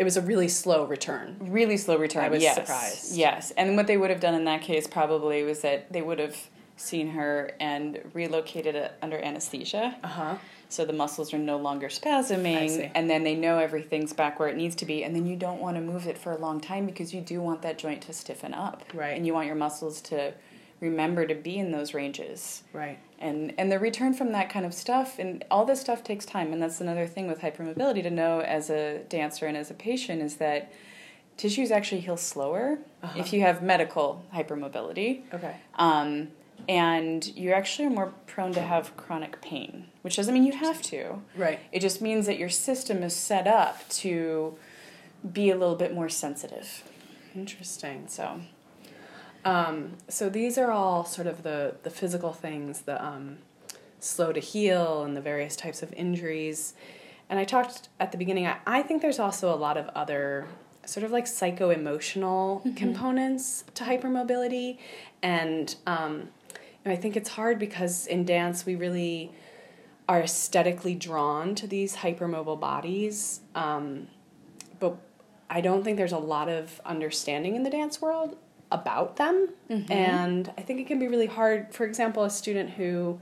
it 0.00 0.04
was 0.04 0.16
a 0.16 0.22
really 0.22 0.48
slow 0.48 0.86
return. 0.86 1.36
Really 1.40 1.76
slow 1.76 1.98
return. 1.98 2.24
I 2.24 2.30
was 2.30 2.42
yes. 2.42 2.54
surprised. 2.54 3.14
Yes, 3.14 3.50
and 3.50 3.76
what 3.76 3.86
they 3.86 3.98
would 3.98 4.08
have 4.08 4.18
done 4.18 4.34
in 4.34 4.46
that 4.46 4.62
case 4.62 4.86
probably 4.86 5.44
was 5.44 5.60
that 5.60 5.92
they 5.92 6.00
would 6.00 6.18
have 6.18 6.48
seen 6.78 7.10
her 7.10 7.52
and 7.60 8.00
relocated 8.14 8.74
it 8.74 8.92
under 9.02 9.18
anesthesia. 9.18 9.94
Uh 10.02 10.08
huh 10.08 10.36
so 10.70 10.84
the 10.84 10.92
muscles 10.92 11.34
are 11.34 11.38
no 11.38 11.56
longer 11.56 11.88
spasming 11.88 12.90
and 12.94 13.10
then 13.10 13.24
they 13.24 13.34
know 13.34 13.58
everything's 13.58 14.12
back 14.12 14.38
where 14.38 14.48
it 14.48 14.56
needs 14.56 14.76
to 14.76 14.86
be 14.86 15.02
and 15.04 15.14
then 15.14 15.26
you 15.26 15.36
don't 15.36 15.60
want 15.60 15.76
to 15.76 15.80
move 15.80 16.06
it 16.06 16.16
for 16.16 16.32
a 16.32 16.38
long 16.38 16.60
time 16.60 16.86
because 16.86 17.12
you 17.12 17.20
do 17.20 17.40
want 17.40 17.60
that 17.62 17.76
joint 17.76 18.00
to 18.02 18.12
stiffen 18.12 18.54
up 18.54 18.84
right 18.94 19.16
and 19.16 19.26
you 19.26 19.34
want 19.34 19.46
your 19.46 19.56
muscles 19.56 20.00
to 20.00 20.32
remember 20.80 21.26
to 21.26 21.34
be 21.34 21.58
in 21.58 21.72
those 21.72 21.94
ranges 21.94 22.62
right 22.72 22.98
and 23.18 23.52
and 23.58 23.70
the 23.70 23.78
return 23.78 24.14
from 24.14 24.32
that 24.32 24.48
kind 24.48 24.64
of 24.64 24.72
stuff 24.72 25.18
and 25.18 25.44
all 25.50 25.64
this 25.64 25.80
stuff 25.80 26.02
takes 26.02 26.24
time 26.24 26.52
and 26.52 26.62
that's 26.62 26.80
another 26.80 27.06
thing 27.06 27.26
with 27.26 27.40
hypermobility 27.40 28.02
to 28.02 28.10
know 28.10 28.40
as 28.40 28.70
a 28.70 28.98
dancer 29.08 29.46
and 29.46 29.56
as 29.56 29.70
a 29.70 29.74
patient 29.74 30.22
is 30.22 30.36
that 30.36 30.72
tissues 31.36 31.70
actually 31.70 32.00
heal 32.00 32.16
slower 32.16 32.78
uh-huh. 33.02 33.18
if 33.18 33.32
you 33.32 33.40
have 33.40 33.62
medical 33.62 34.24
hypermobility 34.34 35.22
okay 35.32 35.56
um, 35.76 36.28
and 36.68 37.26
you're 37.36 37.54
actually 37.54 37.88
more 37.88 38.12
prone 38.26 38.52
to 38.52 38.60
have 38.60 38.96
chronic 38.96 39.40
pain, 39.40 39.86
which 40.02 40.16
doesn't 40.16 40.32
mean 40.32 40.44
you 40.44 40.52
have 40.52 40.82
to. 40.82 41.20
Right. 41.36 41.60
It 41.72 41.80
just 41.80 42.00
means 42.00 42.26
that 42.26 42.38
your 42.38 42.48
system 42.48 43.02
is 43.02 43.14
set 43.14 43.46
up 43.46 43.88
to 43.90 44.56
be 45.32 45.50
a 45.50 45.56
little 45.56 45.76
bit 45.76 45.94
more 45.94 46.08
sensitive. 46.08 46.82
Interesting. 47.34 48.06
So, 48.08 48.40
um, 49.44 49.92
so 50.08 50.28
these 50.28 50.58
are 50.58 50.70
all 50.70 51.04
sort 51.04 51.26
of 51.26 51.42
the 51.42 51.76
the 51.82 51.90
physical 51.90 52.32
things, 52.32 52.82
the 52.82 53.02
um, 53.02 53.38
slow 53.98 54.32
to 54.32 54.40
heal, 54.40 55.02
and 55.02 55.16
the 55.16 55.20
various 55.20 55.56
types 55.56 55.82
of 55.82 55.92
injuries. 55.94 56.74
And 57.28 57.38
I 57.38 57.44
talked 57.44 57.88
at 57.98 58.12
the 58.12 58.18
beginning. 58.18 58.46
I, 58.46 58.58
I 58.66 58.82
think 58.82 59.02
there's 59.02 59.18
also 59.18 59.54
a 59.54 59.56
lot 59.56 59.76
of 59.76 59.88
other 59.88 60.46
sort 60.84 61.04
of 61.04 61.10
like 61.10 61.26
psycho 61.26 61.70
emotional 61.70 62.60
mm-hmm. 62.60 62.74
components 62.74 63.64
to 63.74 63.84
hypermobility, 63.84 64.78
and 65.22 65.74
um, 65.86 66.28
and 66.84 66.92
I 66.92 66.96
think 66.96 67.16
it's 67.16 67.30
hard 67.30 67.58
because 67.58 68.06
in 68.06 68.24
dance 68.24 68.66
we 68.66 68.74
really 68.74 69.32
are 70.08 70.20
aesthetically 70.20 70.96
drawn 70.96 71.54
to 71.54 71.66
these 71.66 71.96
hypermobile 71.96 72.58
bodies, 72.58 73.40
um, 73.54 74.08
but 74.80 74.96
I 75.48 75.60
don't 75.60 75.84
think 75.84 75.96
there's 75.96 76.12
a 76.12 76.18
lot 76.18 76.48
of 76.48 76.80
understanding 76.84 77.54
in 77.54 77.62
the 77.62 77.70
dance 77.70 78.02
world 78.02 78.36
about 78.72 79.16
them, 79.16 79.48
mm-hmm. 79.68 79.90
and 79.92 80.52
I 80.56 80.62
think 80.62 80.80
it 80.80 80.86
can 80.86 80.98
be 80.98 81.08
really 81.08 81.26
hard. 81.26 81.72
For 81.72 81.84
example, 81.84 82.24
a 82.24 82.30
student 82.30 82.70
who 82.70 83.20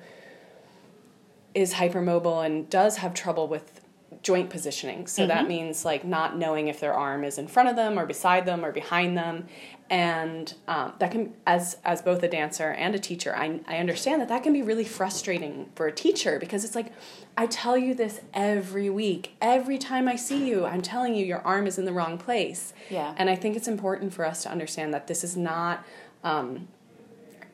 is 1.54 1.74
hypermobile 1.74 2.44
and 2.44 2.68
does 2.68 2.98
have 2.98 3.14
trouble 3.14 3.48
with 3.48 3.80
joint 4.22 4.50
positioning. 4.50 5.06
So 5.06 5.22
mm-hmm. 5.22 5.28
that 5.28 5.48
means 5.48 5.84
like 5.84 6.04
not 6.04 6.36
knowing 6.36 6.68
if 6.68 6.80
their 6.80 6.94
arm 6.94 7.24
is 7.24 7.38
in 7.38 7.46
front 7.46 7.68
of 7.68 7.76
them 7.76 7.98
or 7.98 8.06
beside 8.06 8.46
them 8.46 8.64
or 8.64 8.72
behind 8.72 9.16
them 9.16 9.46
and 9.90 10.54
um, 10.66 10.92
that 10.98 11.10
can 11.10 11.32
as 11.46 11.78
as 11.84 12.02
both 12.02 12.22
a 12.22 12.28
dancer 12.28 12.70
and 12.72 12.94
a 12.94 12.98
teacher 12.98 13.34
I, 13.34 13.60
I 13.66 13.78
understand 13.78 14.20
that 14.20 14.28
that 14.28 14.42
can 14.42 14.52
be 14.52 14.62
really 14.62 14.84
frustrating 14.84 15.70
for 15.74 15.86
a 15.86 15.92
teacher 15.92 16.38
because 16.38 16.64
it's 16.64 16.74
like 16.74 16.92
i 17.36 17.46
tell 17.46 17.76
you 17.78 17.94
this 17.94 18.20
every 18.34 18.90
week. 18.90 19.36
Every 19.40 19.78
time 19.78 20.08
i 20.08 20.16
see 20.16 20.48
you 20.48 20.64
i'm 20.64 20.82
telling 20.82 21.14
you 21.14 21.24
your 21.24 21.40
arm 21.40 21.66
is 21.66 21.78
in 21.78 21.84
the 21.84 21.92
wrong 21.92 22.18
place. 22.18 22.72
Yeah. 22.90 23.14
And 23.16 23.30
i 23.30 23.34
think 23.34 23.56
it's 23.56 23.68
important 23.68 24.12
for 24.12 24.24
us 24.24 24.42
to 24.42 24.50
understand 24.50 24.92
that 24.94 25.06
this 25.06 25.24
is 25.24 25.36
not 25.36 25.84
um, 26.24 26.68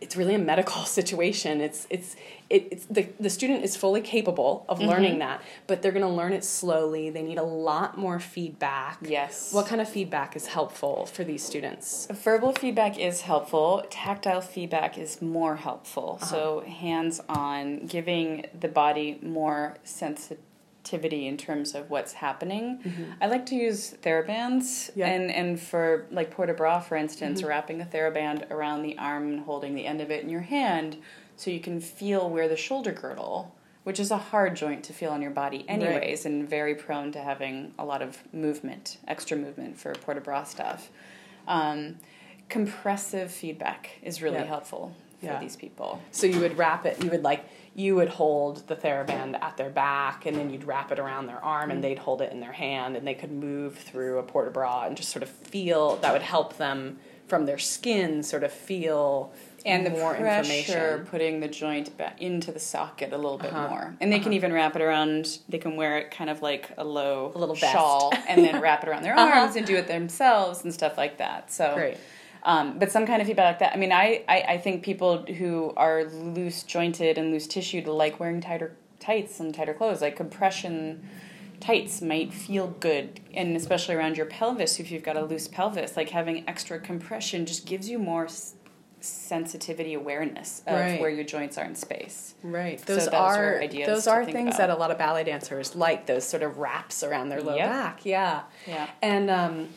it's 0.05 0.17
really 0.17 0.35
a 0.35 0.39
medical 0.39 0.85
situation. 0.99 1.61
It's 1.61 1.87
it's 1.91 2.15
it, 2.51 2.69
it's 2.71 2.85
the 2.87 3.09
the 3.19 3.31
student 3.31 3.65
is 3.65 3.75
fully 3.77 4.03
capable 4.03 4.65
of 4.69 4.79
mm-hmm. 4.79 4.89
learning 4.89 5.19
that, 5.21 5.43
but 5.67 5.83
they're 5.83 5.93
going 5.93 6.07
to 6.07 6.17
learn 6.21 6.33
it 6.33 6.45
slowly. 6.45 7.11
They 7.11 7.23
need 7.23 7.39
a 7.39 7.43
lot 7.43 7.99
more 7.99 8.21
feedback. 8.21 8.99
Yes. 9.03 9.53
What 9.53 9.67
kind 9.67 9.81
of 9.81 9.89
feedback 9.89 10.37
is 10.37 10.47
helpful 10.47 11.07
for 11.07 11.25
these 11.25 11.43
students? 11.43 12.07
Verbal 12.11 12.53
feedback 12.53 12.99
is 12.99 13.23
helpful. 13.23 13.85
Tactile 13.91 14.43
feedback 14.43 14.99
is 14.99 15.23
more 15.23 15.57
helpful. 15.57 16.19
Uh-huh. 16.21 16.27
So 16.27 16.61
hands 16.61 17.21
on, 17.29 17.87
giving 17.87 18.47
the 18.59 18.69
body 18.69 19.19
more 19.23 19.79
sensitivity 19.83 20.43
activity 20.85 21.27
in 21.27 21.39
terms 21.39 21.75
of 21.75 21.89
what's 21.89 22.13
happening. 22.13 22.79
Mm-hmm. 22.85 23.13
I 23.23 23.27
like 23.27 23.47
to 23.47 23.55
use 23.55 23.95
therabands, 24.03 24.91
yeah. 24.95 25.07
and 25.07 25.31
and 25.31 25.59
for 25.59 26.07
like 26.11 26.31
port 26.31 26.49
de 26.49 26.55
bras, 26.55 26.87
for 26.87 26.97
instance, 26.97 27.41
mm-hmm. 27.41 27.49
wrapping 27.49 27.81
a 27.81 27.87
theraband 27.87 28.51
around 28.51 28.83
the 28.83 28.99
arm 28.99 29.33
and 29.33 29.41
holding 29.41 29.75
the 29.75 29.87
end 29.87 30.03
of 30.03 30.11
it 30.11 30.23
in 30.23 30.29
your 30.29 30.43
hand, 30.43 30.99
so 31.37 31.51
you 31.51 31.61
can 31.61 31.81
feel 31.81 32.29
where 32.29 32.49
the 32.49 32.57
shoulder 32.57 32.93
girdle 32.93 33.55
which 33.85 34.01
is 34.01 34.11
a 34.11 34.17
hard 34.17 34.57
joint 34.57 34.83
to 34.83 34.95
feel 34.95 35.11
on 35.11 35.21
your 35.21 35.31
body 35.31 35.63
anyways, 35.69 36.25
right. 36.25 36.33
and 36.33 36.49
very 36.49 36.75
prone 36.75 37.13
to 37.13 37.21
having 37.21 37.75
a 37.79 37.85
lot 37.85 38.01
of 38.01 38.17
movement, 38.33 38.97
extra 39.07 39.37
movement 39.37 39.79
for 39.79 39.93
port 39.93 40.17
de 40.17 40.23
bras 40.23 40.51
stuff. 40.51 40.89
Um, 41.47 41.97
compressive 42.49 43.31
feedback 43.31 43.91
is 44.03 44.23
really 44.23 44.39
yeah. 44.39 44.45
helpful 44.45 44.97
for 45.21 45.27
yeah. 45.27 45.39
these 45.39 45.55
people. 45.55 46.01
So 46.13 46.27
you 46.27 46.41
would 46.41 46.57
wrap 46.57 46.87
it, 46.87 47.05
you 47.05 47.11
would 47.11 47.23
like, 47.23 47.45
you 47.75 47.97
would 47.97 48.09
hold 48.09 48.67
the 48.69 48.77
TheraBand 48.77 49.41
at 49.43 49.57
their 49.57 49.71
back 49.71 50.27
and 50.27 50.37
then 50.37 50.51
you'd 50.51 50.65
wrap 50.65 50.93
it 50.93 50.99
around 50.99 51.27
their 51.27 51.43
arm 51.43 51.71
and 51.71 51.83
they'd 51.83 51.99
hold 51.99 52.23
it 52.23 52.31
in 52.31 52.41
their 52.41 52.53
hand 52.53 52.97
and 52.97 53.07
they 53.07 53.15
could 53.15 53.33
move 53.33 53.77
through 53.77 54.19
a 54.19 54.23
port 54.23 54.47
de 54.47 54.53
bras 54.53 54.87
and 54.87 54.97
just 54.97 55.11
sort 55.11 55.23
of 55.25 55.29
feel, 55.29 55.97
that 55.97 56.13
would 56.13 56.23
help 56.23 56.57
them 56.57 56.99
from 57.27 57.47
their 57.47 57.59
skin 57.59 58.23
sort 58.23 58.45
of 58.45 58.53
feel 58.53 59.33
and 59.65 59.87
the 59.87 59.91
more 59.91 60.15
pressure 60.15 61.07
putting 61.11 61.41
the 61.41 61.49
joint 61.49 61.97
back 61.97 62.21
into 62.21 62.53
the 62.53 62.59
socket 62.59 63.13
a 63.13 63.17
little 63.17 63.39
bit 63.39 63.53
uh-huh. 63.53 63.69
more. 63.69 63.97
And 64.01 64.13
they 64.13 64.17
uh-huh. 64.17 64.25
can 64.25 64.33
even 64.35 64.53
wrap 64.53 64.77
it 64.77 64.83
around. 64.83 65.39
They 65.49 65.59
can 65.59 65.77
wear 65.77 65.99
it 65.99 66.11
kind 66.11 66.29
of 66.29 66.43
like 66.43 66.71
a 66.77 66.85
low 66.85 67.33
a 67.35 67.39
little 67.39 67.55
shawl, 67.55 68.13
and 68.29 68.45
then 68.45 68.61
wrap 68.61 68.83
it 68.83 68.89
around 68.89 69.05
their 69.05 69.15
uh-huh. 69.19 69.41
arms 69.41 69.57
and 69.57 69.67
do 69.67 69.75
it 69.77 69.89
themselves 69.89 70.65
and 70.65 70.73
stuff 70.75 70.99
like 70.99 71.19
that. 71.19 71.51
So 71.51 71.75
great. 71.75 71.97
Um, 72.45 72.79
but 72.79 72.93
some 72.93 73.07
kind 73.07 73.23
of 73.23 73.27
feedback 73.27 73.53
like 73.53 73.59
that. 73.61 73.73
I 73.73 73.77
mean, 73.77 73.93
I, 73.93 74.23
I, 74.29 74.41
I 74.49 74.59
think 74.59 74.83
people 74.83 75.25
who 75.25 75.73
are 75.77 76.05
loose 76.05 76.63
jointed 76.63 77.17
and 77.17 77.31
loose 77.31 77.47
tissued 77.47 77.87
like 77.87 78.21
wearing 78.21 78.41
tighter 78.41 78.77
tights 79.01 79.41
and 79.41 79.55
tighter 79.55 79.75
clothes, 79.75 80.03
like 80.03 80.17
compression 80.17 81.09
tights 81.61 82.03
might 82.03 82.33
feel 82.35 82.69
good 82.81 83.21
and 83.33 83.57
especially 83.57 83.95
around 83.95 84.19
your 84.19 84.27
pelvis 84.27 84.79
if 84.79 84.91
you've 84.91 85.05
got 85.05 85.17
a 85.17 85.25
loose 85.25 85.49
pelvis 85.49 85.97
like 85.97 86.11
having 86.11 86.47
extra 86.47 86.79
compression 86.79 87.47
just 87.47 87.65
gives 87.65 87.89
you 87.89 87.99
more 87.99 88.29
sensitivity 89.05 89.95
awareness 89.95 90.63
of 90.67 90.79
right. 90.79 91.01
where 91.01 91.11
your 91.11 91.25
joints 91.25 91.59
are 91.59 91.65
in 91.65 91.75
space. 91.75 92.35
Right. 92.43 92.79
Those, 92.87 93.05
so 93.05 93.13
are 93.13 93.63
those 93.69 94.07
are 94.07 94.25
things 94.25 94.55
about. 94.55 94.59
that 94.59 94.71
a 94.71 94.77
lot 94.77 94.91
of 94.91 94.99
ballet 94.99 95.25
dancers 95.25 95.77
like. 95.77 96.07
Those 96.07 96.25
sort 96.25 96.43
of 96.43 96.59
wraps 96.59 97.03
around 97.03 97.29
their 97.29 97.43
low 97.43 97.57
yep. 97.57 97.71
back. 97.71 98.07
Yeah. 98.07 98.43
Yeah. 98.67 98.89
And 99.03 99.31
um, 99.31 99.69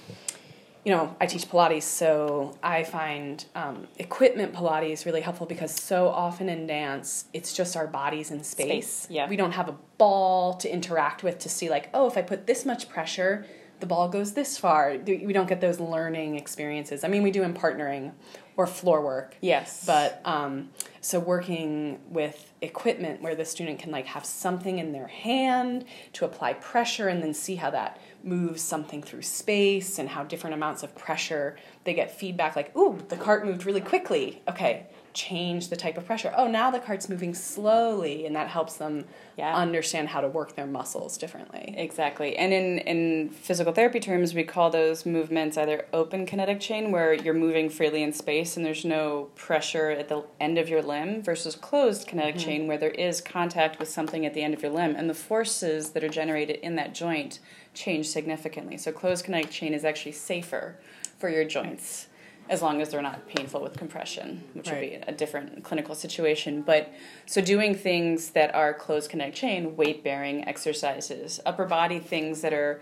you 0.88 0.94
know, 0.94 1.14
I 1.20 1.26
teach 1.26 1.50
Pilates, 1.50 1.84
so 1.84 2.58
I 2.64 2.86
find 2.86 3.44
um, 3.56 3.90
equipment 3.98 4.54
Pilates 4.54 5.06
really 5.06 5.20
helpful 5.20 5.46
because 5.46 5.76
so 5.76 6.08
often 6.08 6.48
in 6.48 6.66
dance, 6.66 7.26
it's 7.34 7.52
just 7.52 7.76
our 7.76 7.88
bodies 7.88 8.32
in 8.32 8.42
space. 8.42 8.88
space. 8.88 9.08
Yeah. 9.10 9.28
We 9.28 9.36
don't 9.36 9.52
have 9.52 9.68
a 9.68 9.76
ball 9.98 10.54
to 10.54 10.72
interact 10.72 11.24
with 11.24 11.40
to 11.40 11.50
see 11.50 11.70
like, 11.70 11.90
oh, 11.94 12.08
if 12.08 12.16
I 12.16 12.22
put 12.22 12.48
this 12.48 12.66
much 12.66 12.88
pressure, 12.88 13.46
the 13.82 13.86
ball 13.86 14.08
goes 14.08 14.32
this 14.32 14.58
far. 14.58 14.98
We 15.06 15.34
don't 15.34 15.50
get 15.50 15.60
those 15.60 15.82
learning 15.82 16.38
experiences. 16.38 17.04
I 17.04 17.10
mean, 17.10 17.22
we 17.22 17.32
do 17.32 17.44
in 17.44 17.54
partnering 17.54 18.14
or 18.56 18.66
floor 18.66 19.02
work. 19.02 19.36
Yes. 19.42 19.86
But 19.86 20.22
um, 20.24 20.70
so 21.02 21.20
working 21.20 22.00
with 22.08 22.54
equipment 22.62 23.22
where 23.22 23.36
the 23.36 23.44
student 23.44 23.80
can 23.80 23.92
like 23.92 24.06
have 24.06 24.26
something 24.26 24.80
in 24.80 24.94
their 24.94 25.08
hand 25.08 25.84
to 26.14 26.24
apply 26.24 26.54
pressure 26.54 27.10
and 27.10 27.22
then 27.22 27.34
see 27.34 27.56
how 27.56 27.72
that 27.72 28.00
moves 28.28 28.62
something 28.62 29.02
through 29.02 29.22
space 29.22 29.98
and 29.98 30.10
how 30.10 30.24
different 30.24 30.54
amounts 30.54 30.84
of 30.84 30.96
pressure 30.96 31.58
they 31.86 31.94
get 31.94 32.12
feedback 32.12 32.56
like, 32.56 32.76
ooh, 32.76 33.00
the 33.08 33.18
cart 33.18 33.46
moved 33.46 33.66
really 33.66 33.82
quickly. 33.82 34.42
Okay, 34.48 34.86
change 35.14 35.70
the 35.70 35.76
type 35.76 35.98
of 35.98 36.06
pressure. 36.06 36.32
Oh, 36.38 36.48
now 36.48 36.70
the 36.70 36.80
cart's 36.80 37.10
moving 37.10 37.34
slowly, 37.34 38.26
and 38.28 38.36
that 38.36 38.50
helps 38.50 38.76
them 38.76 39.06
yeah. 39.36 39.56
understand 39.56 40.10
how 40.10 40.22
to 40.22 40.28
work 40.28 40.56
their 40.56 40.68
muscles 40.68 41.18
differently. 41.18 41.74
Exactly. 41.76 42.38
And 42.38 42.54
in, 42.54 42.80
in 42.80 43.30
physical 43.30 43.74
therapy 43.74 44.00
terms, 44.00 44.36
we 44.36 44.44
call 44.44 44.70
those 44.70 45.06
movements 45.06 45.58
either 45.58 45.88
open 45.92 46.26
kinetic 46.26 46.60
chain, 46.60 46.92
where 46.92 47.14
you're 47.14 47.34
moving 47.34 47.70
freely 47.70 48.04
in 48.04 48.14
space 48.14 48.58
and 48.58 48.66
there's 48.66 48.86
no 48.86 49.30
pressure 49.36 49.90
at 49.90 50.10
the 50.10 50.24
end 50.40 50.58
of 50.60 50.70
your 50.70 50.84
limb, 50.84 51.24
versus 51.24 51.56
closed 51.56 52.08
kinetic 52.08 52.36
mm-hmm. 52.36 52.46
chain, 52.46 52.68
where 52.68 52.78
there 52.78 52.92
is 52.92 53.22
contact 53.22 53.80
with 53.80 53.90
something 53.90 54.26
at 54.26 54.34
the 54.34 54.44
end 54.44 54.54
of 54.54 54.62
your 54.62 54.72
limb, 54.72 54.96
and 54.96 55.10
the 55.10 55.16
forces 55.16 55.92
that 55.92 56.04
are 56.04 56.10
generated 56.10 56.58
in 56.58 56.76
that 56.76 56.94
joint 56.94 57.40
change 57.78 58.08
significantly. 58.08 58.78
So, 58.78 58.92
closed 58.92 59.26
kinetic 59.26 59.52
chain 59.52 59.74
is 59.74 59.86
actually 59.86 60.14
safer 60.14 60.76
for 61.18 61.30
your 61.30 61.46
joints 61.46 62.08
as 62.50 62.62
long 62.62 62.82
as 62.82 62.90
they're 62.90 63.02
not 63.02 63.28
painful 63.28 63.62
with 63.62 63.78
compression, 63.78 64.44
which 64.54 64.70
right. 64.70 64.92
would 64.92 65.02
be 65.06 65.12
a 65.12 65.12
different 65.12 65.64
clinical 65.64 65.96
situation. 65.96 66.62
But 66.62 66.94
so 67.26 67.42
doing 67.42 67.76
things 67.76 68.32
that 68.32 68.56
are 68.56 68.74
closed 68.74 69.10
kinetic 69.10 69.36
chain, 69.36 69.76
weight 69.76 70.04
bearing 70.04 70.48
exercises, 70.48 71.40
upper 71.46 71.66
body 71.66 72.00
things 72.00 72.42
that 72.42 72.54
are 72.54 72.82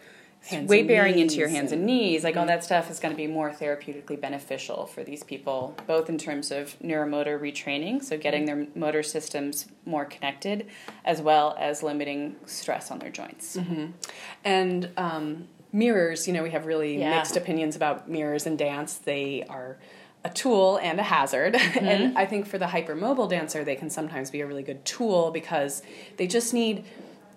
weight 0.51 0.87
bearing 0.87 1.19
into 1.19 1.35
your 1.35 1.47
hands 1.47 1.71
and, 1.71 1.85
knees, 1.85 2.23
like 2.23 2.33
mm-hmm. 2.33 2.41
all 2.41 2.45
that 2.47 2.63
stuff 2.63 2.89
is 2.89 2.99
going 2.99 3.13
to 3.13 3.17
be 3.17 3.27
more 3.27 3.51
therapeutically 3.51 4.19
beneficial 4.19 4.85
for 4.85 5.03
these 5.03 5.23
people, 5.23 5.75
both 5.87 6.09
in 6.09 6.17
terms 6.17 6.51
of 6.51 6.77
neuromotor 6.79 7.39
retraining, 7.39 8.03
so 8.03 8.17
getting 8.17 8.45
their 8.45 8.67
motor 8.75 9.03
systems 9.03 9.67
more 9.85 10.05
connected, 10.05 10.67
as 11.03 11.21
well 11.21 11.55
as 11.59 11.83
limiting 11.83 12.35
stress 12.45 12.91
on 12.91 12.99
their 12.99 13.09
joints. 13.09 13.57
Mm-hmm. 13.57 13.85
And 14.43 14.89
um, 14.97 15.47
mirrors, 15.71 16.27
you 16.27 16.33
know, 16.33 16.43
we 16.43 16.51
have 16.51 16.65
really 16.65 16.99
yeah. 16.99 17.17
mixed 17.17 17.35
opinions 17.35 17.75
about 17.75 18.09
mirrors 18.09 18.45
and 18.45 18.57
dance. 18.57 18.95
They 18.95 19.43
are 19.49 19.77
a 20.23 20.29
tool 20.29 20.77
and 20.81 20.99
a 20.99 21.03
hazard. 21.03 21.55
Mm-hmm. 21.75 21.85
and 21.85 22.17
I 22.17 22.25
think 22.25 22.47
for 22.47 22.57
the 22.57 22.67
hypermobile 22.67 23.29
dancer, 23.29 23.63
they 23.63 23.75
can 23.75 23.89
sometimes 23.89 24.31
be 24.31 24.39
a 24.39 24.47
really 24.47 24.63
good 24.63 24.85
tool 24.85 25.31
because 25.31 25.81
they 26.15 26.25
just 26.25 26.53
need 26.53 26.85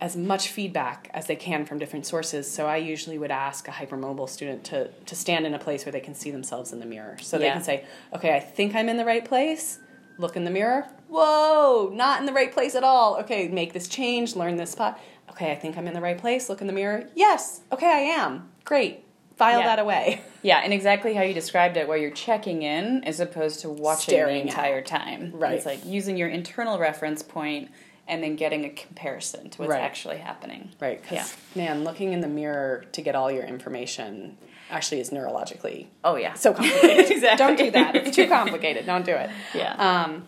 as 0.01 0.17
much 0.17 0.49
feedback 0.49 1.11
as 1.13 1.27
they 1.27 1.37
can 1.37 1.65
from 1.65 1.79
different 1.79 2.07
sources. 2.07 2.51
So 2.51 2.67
I 2.67 2.77
usually 2.77 3.19
would 3.19 3.31
ask 3.31 3.67
a 3.69 3.73
hypermobile 3.73 4.29
student 4.29 4.65
to, 4.65 4.89
to 4.89 5.15
stand 5.17 5.47
in 5.47 5.55
a 5.55 5.59
place 5.59 5.85
where 5.85 5.93
they 5.93 6.01
can 6.01 6.15
see 6.15 6.31
themselves 6.31 6.73
in 6.73 6.81
the 6.81 6.87
mirror. 6.87 7.17
So 7.21 7.37
yeah. 7.37 7.47
they 7.47 7.53
can 7.53 7.63
say, 7.65 7.85
okay, 8.15 8.35
I 8.35 8.41
think 8.41 8.75
I'm 8.75 8.89
in 8.89 8.97
the 8.97 9.05
right 9.05 9.25
place. 9.25 9.81
Look 10.19 10.37
in 10.37 10.45
the 10.45 10.51
mirror. 10.51 10.87
Whoa, 11.09 11.91
not 11.95 12.21
in 12.21 12.27
the 12.27 12.33
right 12.33 12.53
place 12.53 12.75
at 12.75 12.85
all. 12.85 13.17
Okay, 13.19 13.49
make 13.49 13.73
this 13.73 13.89
change, 13.89 14.37
learn 14.37 14.57
this 14.57 14.71
spot 14.71 15.01
okay, 15.39 15.53
I 15.53 15.55
think 15.55 15.77
I'm 15.77 15.87
in 15.87 15.95
the 15.95 16.01
right 16.01 16.19
place. 16.19 16.49
Look 16.49 16.61
in 16.61 16.67
the 16.67 16.73
mirror. 16.73 17.09
Yes, 17.15 17.61
okay, 17.73 17.87
I 17.87 18.21
am. 18.21 18.51
Great. 18.65 19.05
File 19.37 19.61
yeah. 19.61 19.67
that 19.67 19.79
away. 19.79 20.23
Yeah, 20.41 20.61
and 20.63 20.73
exactly 20.73 21.15
how 21.15 21.23
you 21.23 21.35
described 21.35 21.77
it, 21.77 21.89
where 21.89 21.99
you're 21.99 22.13
checking 22.13 22.63
in 22.63 23.03
as 23.03 23.19
opposed 23.19 23.59
to 23.63 23.69
watching 23.69 24.13
Staring 24.13 24.45
the 24.45 24.51
entire 24.51 24.79
out. 24.79 24.87
time. 24.87 25.33
Right. 25.35 25.55
It's 25.55 25.67
like 25.67 25.85
using 25.85 26.17
your 26.17 26.29
internal 26.29 26.79
reference 26.79 27.25
point 27.25 27.73
and 28.09 28.23
then 28.23 28.37
getting 28.37 28.64
a 28.64 28.71
comparison 28.71 29.51
to 29.51 29.59
what's 29.59 29.71
right. 29.71 29.83
actually 29.83 30.16
happening. 30.16 30.71
Right. 30.81 31.03
Yeah. 31.11 31.27
Man, 31.55 31.85
looking 31.85 32.12
in 32.12 32.21
the 32.21 32.29
mirror 32.29 32.87
to 32.92 33.03
get 33.03 33.14
all 33.14 33.31
your 33.31 33.44
information 33.44 34.38
actually 34.71 35.01
is 35.01 35.11
neurologically. 35.11 35.87
Oh 36.03 36.16
yeah. 36.16 36.35
So 36.35 36.55
complicated. 36.55 37.11
exactly. 37.11 37.47
Don't 37.47 37.57
do 37.57 37.71
that. 37.71 37.97
It's 37.97 38.16
too 38.16 38.27
complicated. 38.29 38.87
Don't 38.87 39.05
do 39.05 39.12
it. 39.12 39.31
Yeah. 39.55 39.75
Um, 39.75 40.25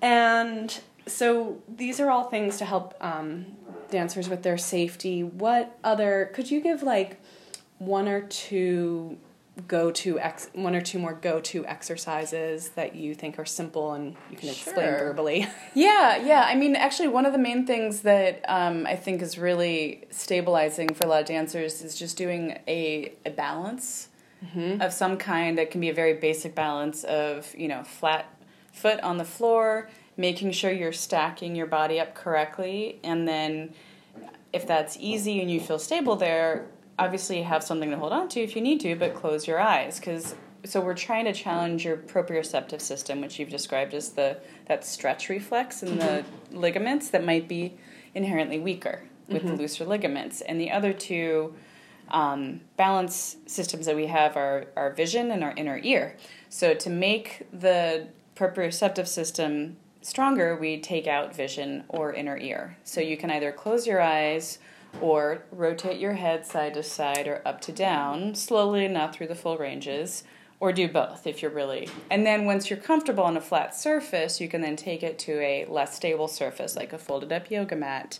and 0.00 0.78
so 1.06 1.60
these 1.68 2.00
are 2.00 2.10
all 2.10 2.24
things 2.24 2.58
to 2.58 2.64
help 2.64 2.94
um, 3.00 3.46
dancers 3.90 4.28
with 4.28 4.42
their 4.42 4.58
safety. 4.58 5.24
What 5.24 5.76
other 5.82 6.30
could 6.34 6.50
you 6.50 6.60
give 6.60 6.82
like 6.82 7.20
one 7.78 8.08
or 8.08 8.22
two 8.22 9.18
go 9.66 9.90
to 9.90 10.18
ex 10.20 10.50
one 10.54 10.74
or 10.74 10.80
two 10.80 10.98
more 10.98 11.14
go 11.14 11.40
to 11.40 11.66
exercises 11.66 12.70
that 12.70 12.94
you 12.94 13.14
think 13.14 13.38
are 13.38 13.44
simple 13.44 13.92
and 13.92 14.16
you 14.30 14.36
can 14.36 14.48
sure. 14.48 14.52
explain 14.52 14.90
verbally? 14.90 15.46
yeah, 15.74 16.16
yeah. 16.16 16.44
I 16.46 16.54
mean, 16.54 16.76
actually, 16.76 17.08
one 17.08 17.26
of 17.26 17.32
the 17.32 17.38
main 17.38 17.66
things 17.66 18.02
that 18.02 18.44
um, 18.48 18.86
I 18.86 18.96
think 18.96 19.22
is 19.22 19.38
really 19.38 20.04
stabilizing 20.10 20.94
for 20.94 21.04
a 21.04 21.08
lot 21.08 21.22
of 21.22 21.26
dancers 21.26 21.82
is 21.82 21.98
just 21.98 22.16
doing 22.16 22.58
a, 22.68 23.12
a 23.26 23.30
balance 23.30 24.08
mm-hmm. 24.44 24.80
of 24.80 24.92
some 24.92 25.16
kind 25.16 25.58
that 25.58 25.70
can 25.70 25.80
be 25.80 25.88
a 25.88 25.94
very 25.94 26.14
basic 26.14 26.54
balance 26.54 27.04
of 27.04 27.54
you 27.56 27.68
know 27.68 27.82
flat 27.82 28.26
foot 28.72 29.00
on 29.00 29.18
the 29.18 29.24
floor 29.24 29.88
making 30.16 30.52
sure 30.52 30.70
you're 30.70 30.92
stacking 30.92 31.54
your 31.54 31.66
body 31.66 31.98
up 32.00 32.14
correctly 32.14 32.98
and 33.02 33.26
then 33.26 33.72
if 34.52 34.66
that's 34.66 34.96
easy 34.98 35.40
and 35.40 35.50
you 35.50 35.60
feel 35.60 35.78
stable 35.78 36.16
there 36.16 36.66
obviously 36.98 37.42
have 37.42 37.62
something 37.62 37.90
to 37.90 37.96
hold 37.96 38.12
on 38.12 38.28
to 38.28 38.40
if 38.40 38.56
you 38.56 38.62
need 38.62 38.80
to 38.80 38.94
but 38.96 39.14
close 39.14 39.46
your 39.46 39.60
eyes 39.60 39.98
because 39.98 40.34
so 40.64 40.80
we're 40.80 40.94
trying 40.94 41.24
to 41.24 41.32
challenge 41.32 41.84
your 41.84 41.96
proprioceptive 41.96 42.80
system 42.80 43.20
which 43.20 43.38
you've 43.38 43.48
described 43.48 43.94
as 43.94 44.10
the 44.10 44.36
that 44.66 44.84
stretch 44.84 45.28
reflex 45.28 45.82
in 45.82 45.98
the 45.98 46.04
mm-hmm. 46.04 46.56
ligaments 46.56 47.10
that 47.10 47.24
might 47.24 47.48
be 47.48 47.76
inherently 48.14 48.58
weaker 48.58 49.02
with 49.28 49.42
mm-hmm. 49.42 49.48
the 49.48 49.62
looser 49.62 49.84
ligaments 49.84 50.40
and 50.40 50.60
the 50.60 50.70
other 50.70 50.92
two 50.92 51.54
um, 52.10 52.62
balance 52.78 53.36
systems 53.46 53.84
that 53.84 53.94
we 53.94 54.06
have 54.06 54.36
are 54.36 54.66
our 54.76 54.90
vision 54.92 55.30
and 55.30 55.44
our 55.44 55.52
inner 55.56 55.78
ear 55.82 56.16
so 56.48 56.74
to 56.74 56.90
make 56.90 57.46
the 57.52 58.08
proprioceptive 58.34 59.06
system 59.06 59.76
stronger, 60.00 60.56
we 60.56 60.80
take 60.80 61.06
out 61.06 61.34
vision 61.34 61.84
or 61.88 62.12
inner 62.12 62.36
ear. 62.36 62.76
So 62.84 63.00
you 63.00 63.16
can 63.16 63.30
either 63.30 63.52
close 63.52 63.86
your 63.86 64.00
eyes 64.00 64.58
or 65.00 65.44
rotate 65.50 66.00
your 66.00 66.14
head 66.14 66.46
side 66.46 66.74
to 66.74 66.82
side 66.82 67.26
or 67.26 67.42
up 67.44 67.60
to 67.62 67.72
down, 67.72 68.34
slowly, 68.34 68.88
not 68.88 69.14
through 69.14 69.28
the 69.28 69.34
full 69.34 69.56
ranges, 69.58 70.24
or 70.60 70.72
do 70.72 70.88
both 70.88 71.26
if 71.26 71.40
you're 71.40 71.50
really. 71.50 71.88
And 72.10 72.26
then 72.26 72.44
once 72.44 72.68
you're 72.68 72.78
comfortable 72.78 73.24
on 73.24 73.36
a 73.36 73.40
flat 73.40 73.74
surface, 73.74 74.40
you 74.40 74.48
can 74.48 74.60
then 74.60 74.76
take 74.76 75.02
it 75.02 75.18
to 75.20 75.40
a 75.40 75.66
less 75.66 75.94
stable 75.94 76.28
surface, 76.28 76.76
like 76.76 76.92
a 76.92 76.98
folded 76.98 77.32
up 77.32 77.50
yoga 77.50 77.76
mat. 77.76 78.18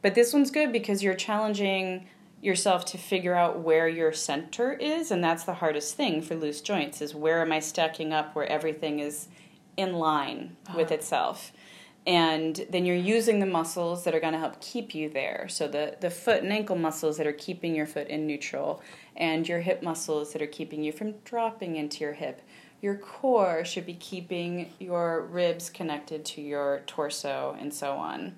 But 0.00 0.14
this 0.14 0.32
one's 0.32 0.50
good 0.50 0.72
because 0.72 1.02
you're 1.02 1.14
challenging 1.14 2.08
yourself 2.40 2.84
to 2.84 2.98
figure 2.98 3.34
out 3.34 3.60
where 3.60 3.88
your 3.88 4.12
center 4.12 4.74
is 4.74 5.10
and 5.10 5.24
that's 5.24 5.44
the 5.44 5.54
hardest 5.54 5.96
thing 5.96 6.20
for 6.20 6.34
loose 6.34 6.60
joints 6.60 7.00
is 7.00 7.14
where 7.14 7.40
am 7.40 7.50
i 7.50 7.58
stacking 7.58 8.12
up 8.12 8.36
where 8.36 8.46
everything 8.46 9.00
is 9.00 9.28
in 9.76 9.94
line 9.94 10.56
uh-huh. 10.66 10.78
with 10.78 10.90
itself. 10.90 11.52
And 12.06 12.66
then 12.70 12.84
you're 12.84 12.96
using 12.96 13.40
the 13.40 13.46
muscles 13.46 14.04
that 14.04 14.14
are 14.14 14.20
going 14.20 14.34
to 14.34 14.38
help 14.38 14.60
keep 14.60 14.94
you 14.94 15.08
there. 15.08 15.46
So 15.48 15.66
the, 15.66 15.96
the 16.00 16.10
foot 16.10 16.42
and 16.42 16.52
ankle 16.52 16.76
muscles 16.76 17.16
that 17.16 17.26
are 17.26 17.32
keeping 17.32 17.74
your 17.74 17.86
foot 17.86 18.08
in 18.08 18.26
neutral, 18.26 18.82
and 19.16 19.48
your 19.48 19.60
hip 19.60 19.82
muscles 19.82 20.32
that 20.32 20.42
are 20.42 20.46
keeping 20.46 20.82
you 20.82 20.92
from 20.92 21.12
dropping 21.24 21.76
into 21.76 22.04
your 22.04 22.12
hip. 22.12 22.42
Your 22.82 22.96
core 22.96 23.64
should 23.64 23.86
be 23.86 23.94
keeping 23.94 24.70
your 24.78 25.22
ribs 25.22 25.70
connected 25.70 26.24
to 26.26 26.42
your 26.42 26.82
torso, 26.86 27.56
and 27.58 27.72
so 27.72 27.92
on. 27.92 28.36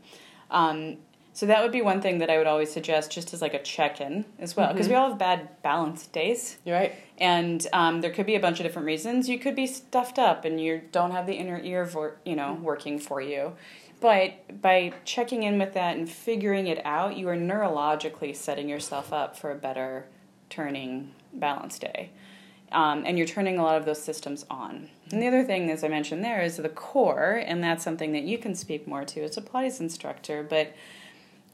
Um, 0.51 0.99
so 1.37 1.45
that 1.45 1.63
would 1.63 1.71
be 1.71 1.83
one 1.83 2.01
thing 2.01 2.21
that 2.21 2.31
I 2.31 2.39
would 2.39 2.47
always 2.47 2.73
suggest, 2.73 3.13
just 3.13 3.35
as 3.35 3.43
like 3.43 3.53
a 3.53 3.63
check-in 3.63 4.25
as 4.39 4.57
well, 4.57 4.73
because 4.73 4.87
mm-hmm. 4.87 4.95
we 4.95 4.99
all 4.99 5.11
have 5.11 5.19
bad 5.19 5.63
balance 5.63 6.07
days. 6.07 6.57
You're 6.65 6.77
right. 6.77 6.95
And 7.19 7.67
um, 7.75 8.01
there 8.01 8.11
could 8.11 8.25
be 8.25 8.37
a 8.37 8.41
bunch 8.41 8.59
of 8.59 8.65
different 8.65 8.87
reasons. 8.87 9.29
You 9.29 9.39
could 9.39 9.55
be 9.55 9.67
stuffed 9.67 10.19
up, 10.19 10.47
and 10.47 10.59
you 10.59 10.81
don't 10.93 11.11
have 11.11 11.27
the 11.27 11.35
inner 11.35 11.61
ear, 11.61 11.85
for, 11.85 12.17
you 12.25 12.37
know, 12.37 12.55
working 12.63 12.99
for 12.99 13.21
you. 13.21 13.53
But 14.01 14.63
by 14.63 14.95
checking 15.05 15.43
in 15.43 15.59
with 15.59 15.75
that 15.75 15.99
and 15.99 16.09
figuring 16.09 16.69
it 16.69 16.81
out, 16.87 17.19
you 17.19 17.29
are 17.29 17.37
neurologically 17.37 18.35
setting 18.35 18.71
yourself 18.71 19.13
up 19.13 19.37
for 19.37 19.51
a 19.51 19.57
better 19.57 20.07
turning 20.49 21.13
balance 21.35 21.79
day. 21.79 22.13
Um, 22.73 23.05
and 23.05 23.19
you're 23.19 23.27
turning 23.27 23.59
a 23.59 23.63
lot 23.63 23.77
of 23.77 23.85
those 23.85 24.03
systems 24.03 24.47
on. 24.49 24.89
And 25.13 25.21
the 25.21 25.29
other 25.29 25.45
thing, 25.45 25.71
as 25.71 25.85
I 25.85 25.89
mentioned 25.89 26.25
there, 26.25 26.41
is 26.41 26.57
the 26.57 26.71
core, 26.71 27.43
and 27.47 27.63
that's 27.63 27.85
something 27.85 28.13
that 28.13 28.23
you 28.23 28.39
can 28.39 28.55
speak 28.55 28.89
more 28.89 29.05
to 29.05 29.23
as 29.23 29.37
a 29.37 29.43
Pilates 29.43 29.81
instructor. 29.81 30.43
But 30.43 30.73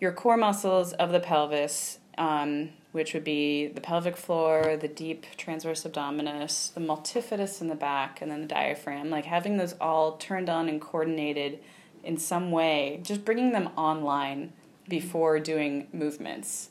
your 0.03 0.11
core 0.11 0.37
muscles 0.37 0.93
of 0.95 1.13
the 1.13 1.21
pelvis, 1.21 2.01
um, 2.19 2.71
which 2.91 3.15
would 3.15 3.23
be 3.23 3.69
the 3.69 3.81
pelvic 3.81 4.17
floor, 4.17 4.77
the 4.77 4.89
deep 4.89 5.25
transverse 5.37 5.85
abdominis, 5.85 6.75
the 6.75 6.81
multifidus 6.81 7.61
in 7.61 7.69
the 7.69 7.77
back, 7.77 8.21
and 8.21 8.29
then 8.29 8.41
the 8.41 8.49
diaphragm, 8.49 9.11
like 9.11 9.27
having 9.27 9.59
those 9.59 9.75
all 9.81 10.17
turned 10.17 10.51
on 10.51 10.69
and 10.69 10.81
coordinated 10.81 11.61
in 12.03 12.17
some 12.17 12.51
way, 12.51 12.99
just 13.05 13.25
bringing 13.25 13.53
them 13.53 13.71
online 13.77 14.53
before 14.89 15.39
doing 15.39 15.87
movements. 15.93 16.71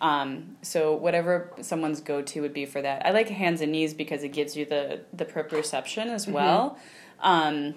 Um, 0.00 0.56
so 0.62 0.94
whatever 0.94 1.52
someone's 1.60 2.00
go-to 2.00 2.40
would 2.40 2.54
be 2.54 2.64
for 2.64 2.80
that. 2.80 3.04
I 3.04 3.10
like 3.10 3.28
hands 3.28 3.60
and 3.60 3.72
knees 3.72 3.92
because 3.92 4.22
it 4.22 4.30
gives 4.30 4.56
you 4.56 4.64
the 4.64 5.00
the 5.12 5.26
proprioception 5.26 6.06
as 6.06 6.24
mm-hmm. 6.24 6.32
well. 6.32 6.78
Mm-hmm. 7.22 7.28
Um, 7.28 7.74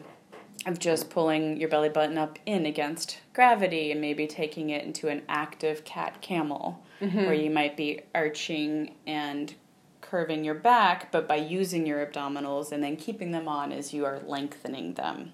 of 0.66 0.80
just 0.80 1.10
pulling 1.10 1.58
your 1.58 1.70
belly 1.70 1.90
button 1.90 2.18
up 2.18 2.40
in 2.46 2.66
against 2.66 3.20
gravity 3.34 3.92
and 3.92 4.00
maybe 4.00 4.28
taking 4.28 4.70
it 4.70 4.84
into 4.86 5.10
an 5.10 5.22
active 5.28 5.84
cat 5.84 6.22
camel 6.22 6.84
mm-hmm. 7.02 7.26
where 7.26 7.34
you 7.34 7.50
might 7.50 7.76
be 7.76 8.02
arching 8.16 8.96
and 9.06 9.56
curving 10.02 10.44
your 10.44 10.54
back 10.54 11.12
but 11.12 11.28
by 11.28 11.36
using 11.36 11.86
your 11.86 12.06
abdominals 12.06 12.72
and 12.72 12.84
then 12.84 12.96
keeping 12.96 13.32
them 13.32 13.48
on 13.48 13.72
as 13.72 13.94
you 13.94 14.06
are 14.06 14.20
lengthening 14.26 14.94
them 14.94 15.34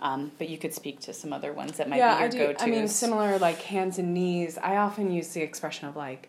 um, 0.00 0.32
but 0.38 0.48
you 0.48 0.58
could 0.58 0.74
speak 0.74 1.00
to 1.00 1.12
some 1.12 1.32
other 1.32 1.52
ones 1.52 1.78
that 1.78 1.88
might 1.88 1.96
yeah, 1.96 2.14
be 2.14 2.18
your 2.18 2.26
I 2.26 2.28
do, 2.28 2.38
go-to. 2.38 2.62
I 2.62 2.66
mean, 2.66 2.88
similar 2.88 3.38
like 3.38 3.62
hands 3.62 3.98
and 3.98 4.12
knees. 4.12 4.58
I 4.58 4.76
often 4.76 5.10
use 5.10 5.28
the 5.28 5.40
expression 5.40 5.88
of 5.88 5.96
like, 5.96 6.28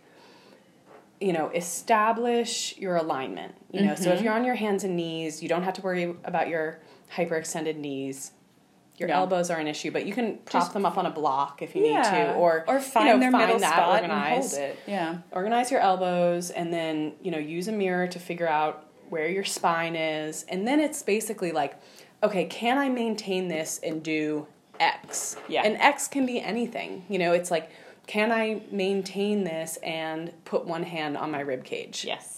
you 1.20 1.34
know, 1.34 1.50
establish 1.50 2.78
your 2.78 2.96
alignment. 2.96 3.56
You 3.72 3.82
know, 3.82 3.94
mm-hmm. 3.94 4.04
so 4.04 4.10
if 4.10 4.16
mm-hmm. 4.16 4.26
you're 4.26 4.34
on 4.34 4.46
your 4.46 4.56
hands 4.56 4.84
and 4.86 4.96
knees, 4.96 5.44
you 5.44 5.50
don't 5.50 5.64
have 5.64 5.74
to 5.76 5.82
worry 5.82 6.16
about 6.24 6.48
your 6.48 6.80
hyperextended 7.14 7.78
knees. 7.78 8.32
Your 8.98 9.10
yeah. 9.10 9.18
elbows 9.18 9.50
are 9.50 9.60
an 9.60 9.68
issue, 9.68 9.92
but 9.92 10.06
you 10.06 10.14
can 10.14 10.38
prop 10.46 10.64
Just, 10.64 10.74
them 10.74 10.86
up 10.86 10.98
on 10.98 11.06
a 11.06 11.12
block 11.12 11.62
if 11.62 11.76
you 11.76 11.86
yeah. 11.86 11.98
need 11.98 12.04
to, 12.04 12.34
or 12.36 12.64
or 12.66 12.80
find 12.80 13.08
you 13.08 13.14
know, 13.16 13.20
their 13.20 13.32
find 13.32 13.46
middle 13.48 13.60
that, 13.60 13.74
spot 13.74 14.02
organize, 14.02 14.54
and 14.54 14.62
hold 14.62 14.72
it. 14.72 14.80
Yeah, 14.88 15.18
organize 15.32 15.70
your 15.70 15.82
elbows, 15.82 16.50
and 16.50 16.72
then 16.72 17.14
you 17.22 17.30
know 17.30 17.38
use 17.38 17.68
a 17.68 17.74
mirror 17.74 18.08
to 18.08 18.20
figure 18.20 18.48
out 18.48 18.86
where 19.10 19.28
your 19.28 19.44
spine 19.44 19.98
is, 19.98 20.46
and 20.48 20.66
then 20.66 20.80
it's 20.80 21.04
basically 21.04 21.52
like, 21.52 21.76
okay, 22.24 22.46
can 22.46 22.78
I 22.78 22.88
maintain 22.88 23.50
this 23.50 23.82
and 23.84 24.02
do 24.02 24.48
X? 24.80 25.36
Yeah, 25.50 25.64
and 25.66 25.76
X 25.76 26.08
can 26.08 26.26
be 26.26 26.40
anything. 26.40 27.04
You 27.10 27.20
know, 27.20 27.34
it's 27.34 27.52
like, 27.52 27.70
can 28.08 28.32
I 28.32 28.62
maintain 28.72 29.44
this 29.44 29.76
and 29.84 30.32
put 30.46 30.66
one 30.66 30.84
hand 30.84 31.18
on 31.18 31.32
my 31.32 31.42
rib 31.42 31.66
cage? 31.66 32.06
Yes 32.06 32.35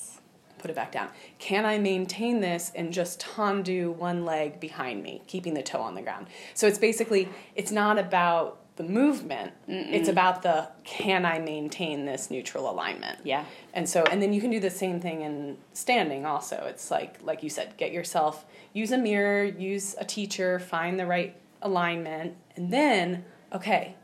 put 0.60 0.72
it 0.72 0.76
back 0.76 0.91
down. 0.91 1.10
Can 1.39 1.65
I 1.65 1.78
maintain 1.78 2.39
this 2.39 2.72
and 2.76 2.91
just 2.91 3.20
tendu 3.20 3.96
one 3.96 4.26
leg 4.26 4.60
behind 4.60 5.04
me, 5.04 5.22
keeping 5.28 5.54
the 5.54 5.63
toe 5.63 5.82
on 5.82 5.96
the 5.96 6.02
ground? 6.02 6.28
So 6.54 6.67
it's 6.67 6.80
basically, 6.80 7.30
it's 7.56 7.72
not 7.72 7.98
about 7.98 8.60
the 8.78 8.84
movement. 8.84 9.54
Mm-mm. 9.67 9.91
It's 9.91 10.08
about 10.08 10.43
the 10.43 10.70
can 10.84 11.26
I 11.26 11.39
maintain 11.39 12.06
this 12.06 12.32
neutral 12.32 12.70
alignment? 12.70 13.20
Yeah. 13.24 13.43
And 13.74 13.89
so 13.89 14.04
and 14.04 14.22
then 14.22 14.34
you 14.34 14.39
can 14.39 14.52
do 14.52 14.60
the 14.60 14.70
same 14.70 15.00
thing 15.00 15.22
in 15.22 15.58
standing 15.74 16.26
also. 16.26 16.65
It's 16.70 16.89
like 16.89 17.17
like 17.24 17.43
you 17.43 17.50
said, 17.50 17.76
get 17.78 17.91
yourself 17.91 18.46
use 18.74 18.91
a 18.91 18.98
mirror, 18.98 19.43
use 19.43 19.96
a 20.00 20.06
teacher, 20.06 20.60
find 20.60 21.00
the 21.00 21.06
right 21.06 21.36
alignment, 21.62 22.36
and 22.56 22.72
then 22.72 23.26
okay, 23.52 23.96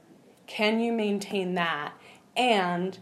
can 0.48 0.80
you 0.80 0.92
maintain 0.92 1.54
that 1.54 1.94
and 2.36 2.98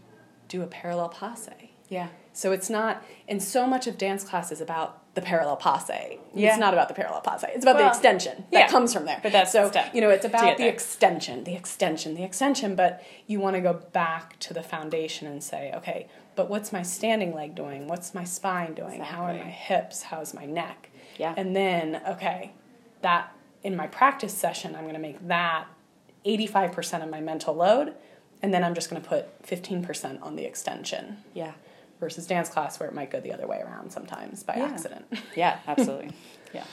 do 0.48 0.62
a 0.62 0.66
parallel 0.66 1.08
passe? 1.08 1.72
Yeah. 1.88 2.08
So 2.32 2.52
it's 2.52 2.70
not, 2.70 3.04
and 3.28 3.42
so 3.42 3.66
much 3.66 3.86
of 3.86 3.98
dance 3.98 4.24
class 4.24 4.50
is 4.50 4.60
about 4.60 5.02
the 5.14 5.20
parallel 5.20 5.56
passe. 5.56 6.18
Yeah. 6.34 6.50
It's 6.50 6.58
not 6.58 6.72
about 6.72 6.88
the 6.88 6.94
parallel 6.94 7.20
passe. 7.20 7.46
It's 7.54 7.64
about 7.64 7.76
well, 7.76 7.84
the 7.84 7.90
extension 7.90 8.44
that 8.50 8.58
yeah. 8.58 8.68
comes 8.68 8.94
from 8.94 9.04
there. 9.04 9.20
But 9.22 9.32
that's 9.32 9.52
so 9.52 9.70
you 9.92 10.00
know 10.00 10.08
it's 10.08 10.24
about 10.24 10.56
the 10.56 10.66
extension, 10.66 11.44
the 11.44 11.54
extension, 11.54 12.14
the 12.14 12.24
extension. 12.24 12.74
But 12.74 13.04
you 13.26 13.38
want 13.38 13.56
to 13.56 13.60
go 13.60 13.74
back 13.74 14.38
to 14.40 14.54
the 14.54 14.62
foundation 14.62 15.28
and 15.28 15.42
say, 15.42 15.72
okay, 15.74 16.08
but 16.34 16.48
what's 16.48 16.72
my 16.72 16.82
standing 16.82 17.34
leg 17.34 17.54
doing? 17.54 17.86
What's 17.86 18.14
my 18.14 18.24
spine 18.24 18.72
doing? 18.72 18.94
Exactly. 18.94 19.16
How 19.16 19.24
are 19.24 19.34
my 19.34 19.50
hips? 19.50 20.04
How's 20.04 20.32
my 20.32 20.46
neck? 20.46 20.90
Yeah. 21.18 21.34
And 21.36 21.54
then 21.54 22.00
okay, 22.08 22.52
that 23.02 23.36
in 23.62 23.76
my 23.76 23.86
practice 23.86 24.32
session, 24.32 24.74
I'm 24.74 24.82
going 24.82 24.94
to 24.94 25.00
make 25.00 25.28
that 25.28 25.66
85% 26.24 27.02
of 27.02 27.10
my 27.10 27.20
mental 27.20 27.54
load, 27.54 27.92
and 28.40 28.54
then 28.54 28.64
I'm 28.64 28.74
just 28.74 28.88
going 28.88 29.02
to 29.02 29.06
put 29.06 29.42
15% 29.42 30.22
on 30.22 30.36
the 30.36 30.44
extension. 30.44 31.18
Yeah 31.34 31.52
versus 32.02 32.26
dance 32.26 32.48
class 32.48 32.80
where 32.80 32.88
it 32.88 32.94
might 32.96 33.12
go 33.12 33.20
the 33.20 33.32
other 33.32 33.46
way 33.46 33.60
around 33.60 33.92
sometimes 33.92 34.42
by 34.42 34.56
yeah. 34.56 34.64
accident. 34.64 35.04
Yeah, 35.36 35.60
absolutely. 35.68 36.10
yeah. 36.52 36.64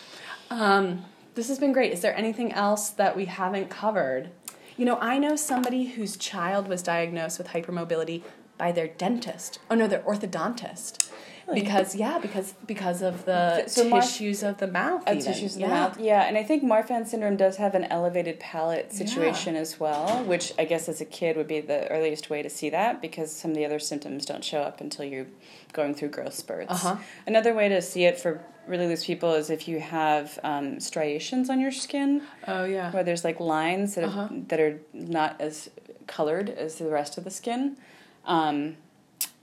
Um, 0.50 1.06
this 1.36 1.50
has 1.50 1.60
been 1.60 1.72
great. 1.72 1.94
Is 1.94 2.02
there 2.02 2.18
anything 2.18 2.52
else 2.52 2.89
that 2.89 3.15
we 3.15 3.26
haven't 3.26 3.70
covered? 3.70 4.32
You 4.76 4.86
know, 4.86 4.98
I 5.00 5.20
know 5.20 5.36
somebody 5.36 5.86
whose 5.86 6.18
child 6.18 6.68
was 6.68 6.82
diagnosed 6.82 7.38
with 7.38 7.50
hypermobility 7.50 8.24
by 8.58 8.72
their 8.72 8.88
dentist. 8.88 9.60
Oh 9.70 9.76
no, 9.76 9.88
their 9.88 10.02
orthodontist. 10.02 11.12
Really? 11.49 11.62
Because 11.62 11.95
yeah, 11.95 12.19
because 12.19 12.53
because 12.67 13.01
of 13.01 13.25
the 13.25 13.67
so 13.67 13.89
tissues 13.89 14.43
of 14.43 14.57
the 14.57 14.67
mouth. 14.67 15.03
Oh, 15.07 15.15
tissues 15.15 15.55
of 15.55 15.62
yeah. 15.62 15.67
the 15.67 15.73
mouth. 15.73 15.99
Yeah, 15.99 16.27
and 16.27 16.38
I 16.38 16.43
think 16.43 16.63
Marfan 16.63 17.07
syndrome 17.07 17.38
does 17.38 17.57
have 17.57 17.73
an 17.73 17.85
elevated 17.85 18.39
palate 18.39 18.93
situation 18.93 19.55
yeah. 19.55 19.62
as 19.62 19.79
well, 19.79 20.23
which 20.25 20.53
I 20.59 20.65
guess 20.65 20.88
as 20.88 21.01
a 21.01 21.05
kid 21.05 21.38
would 21.38 21.47
be 21.47 21.59
the 21.62 21.88
earliest 21.89 22.29
way 22.29 22.43
to 22.43 22.49
see 22.49 22.69
that 22.69 23.01
because 23.01 23.35
some 23.35 23.51
of 23.51 23.57
the 23.57 23.65
other 23.65 23.79
symptoms 23.79 24.25
don't 24.25 24.43
show 24.43 24.62
up 24.62 24.79
until 24.79 25.05
you're 25.05 25.27
going 25.73 25.95
through 25.95 26.09
growth 26.09 26.35
spurts. 26.35 26.71
Uh-huh. 26.71 26.97
Another 27.25 27.53
way 27.53 27.67
to 27.69 27.81
see 27.81 28.05
it 28.05 28.19
for 28.19 28.43
really 28.67 28.85
loose 28.85 29.05
people 29.05 29.33
is 29.33 29.49
if 29.49 29.67
you 29.67 29.79
have 29.79 30.38
um, 30.43 30.79
striations 30.79 31.49
on 31.49 31.59
your 31.59 31.71
skin. 31.71 32.21
Oh 32.47 32.65
yeah. 32.65 32.91
Where 32.91 33.03
there's 33.03 33.23
like 33.23 33.39
lines 33.39 33.95
that 33.95 34.03
uh-huh. 34.03 34.21
are, 34.21 34.29
that 34.49 34.59
are 34.59 34.79
not 34.93 35.41
as 35.41 35.69
colored 36.05 36.49
as 36.49 36.75
the 36.75 36.89
rest 36.89 37.17
of 37.17 37.23
the 37.23 37.31
skin. 37.31 37.77
Um, 38.25 38.77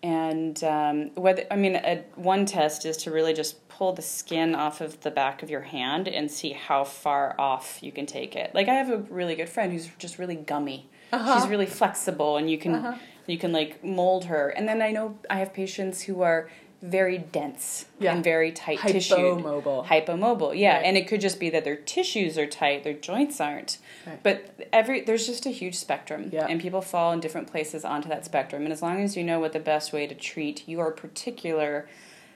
and 0.03 0.63
um, 0.65 1.11
whether 1.15 1.45
I 1.51 1.57
mean, 1.57 1.77
a, 1.77 2.05
one 2.15 2.47
test 2.47 2.85
is 2.85 2.97
to 2.99 3.11
really 3.11 3.33
just 3.33 3.67
pull 3.69 3.93
the 3.93 4.03
skin 4.03 4.55
off 4.55 4.81
of 4.81 5.01
the 5.01 5.11
back 5.11 5.43
of 5.43 5.51
your 5.51 5.63
hand 5.63 6.09
and 6.09 6.31
see 6.31 6.53
how 6.53 6.85
far 6.85 7.35
off 7.39 7.83
you 7.83 7.93
can 7.93 8.07
take 8.07 8.37
it. 8.37 8.55
Like 8.55 8.69
I 8.69 8.75
have 8.75 8.91
a 8.91 8.99
really 8.99 9.35
good 9.35 9.49
friend 9.49 9.73
who's 9.73 9.89
just 9.99 10.19
really 10.19 10.37
gummy. 10.37 10.89
Uh-huh. 11.13 11.41
She's 11.41 11.49
really 11.49 11.67
flexible, 11.67 12.37
and 12.37 12.51
you 12.51 12.59
can 12.59 12.75
uh-huh. 12.75 12.99
you 13.27 13.39
can 13.39 13.53
like 13.53 13.83
mold 13.85 14.25
her. 14.27 14.51
And 14.51 14.69
then 14.69 14.83
I 14.83 14.91
know 14.91 15.19
I 15.31 15.39
have 15.39 15.53
patients 15.53 16.03
who 16.03 16.23
are 16.23 16.49
very 16.83 17.19
dense 17.19 17.87
yeah. 17.99 18.15
and 18.15 18.23
very 18.23 18.53
tight 18.53 18.79
tissue. 18.81 19.15
Hypomobile. 19.15 19.87
Hypomobile, 19.87 20.59
yeah. 20.59 20.77
Right. 20.77 20.87
And 20.87 20.97
it 20.97 21.09
could 21.09 21.21
just 21.21 21.41
be 21.41 21.51
that 21.51 21.65
their 21.65 21.77
tissues 21.77 22.37
are 22.39 22.47
tight, 22.47 22.85
their 22.85 22.93
joints 22.93 23.41
aren't. 23.41 23.79
Right. 24.07 24.23
But 24.23 24.69
every 24.73 25.01
there's 25.01 25.27
just 25.27 25.47
a 25.47 25.51
huge 25.51 25.75
spectrum. 25.75 26.31
Yeah. 26.33 26.47
And 26.47 26.61
people 26.61 26.83
fall 26.83 27.13
in 27.13 27.21
different 27.21 27.51
places 27.51 27.85
onto 27.85 28.09
that 28.09 28.25
spectrum. 28.25 28.65
And 28.65 28.73
as 28.73 28.83
long 28.83 29.03
as 29.03 29.17
you 29.17 29.25
know 29.25 29.41
what 29.41 29.53
the 29.53 29.61
best 29.61 29.93
way 29.93 30.07
to 30.07 30.15
treat 30.15 30.69
your 30.69 30.91
particular 30.93 31.89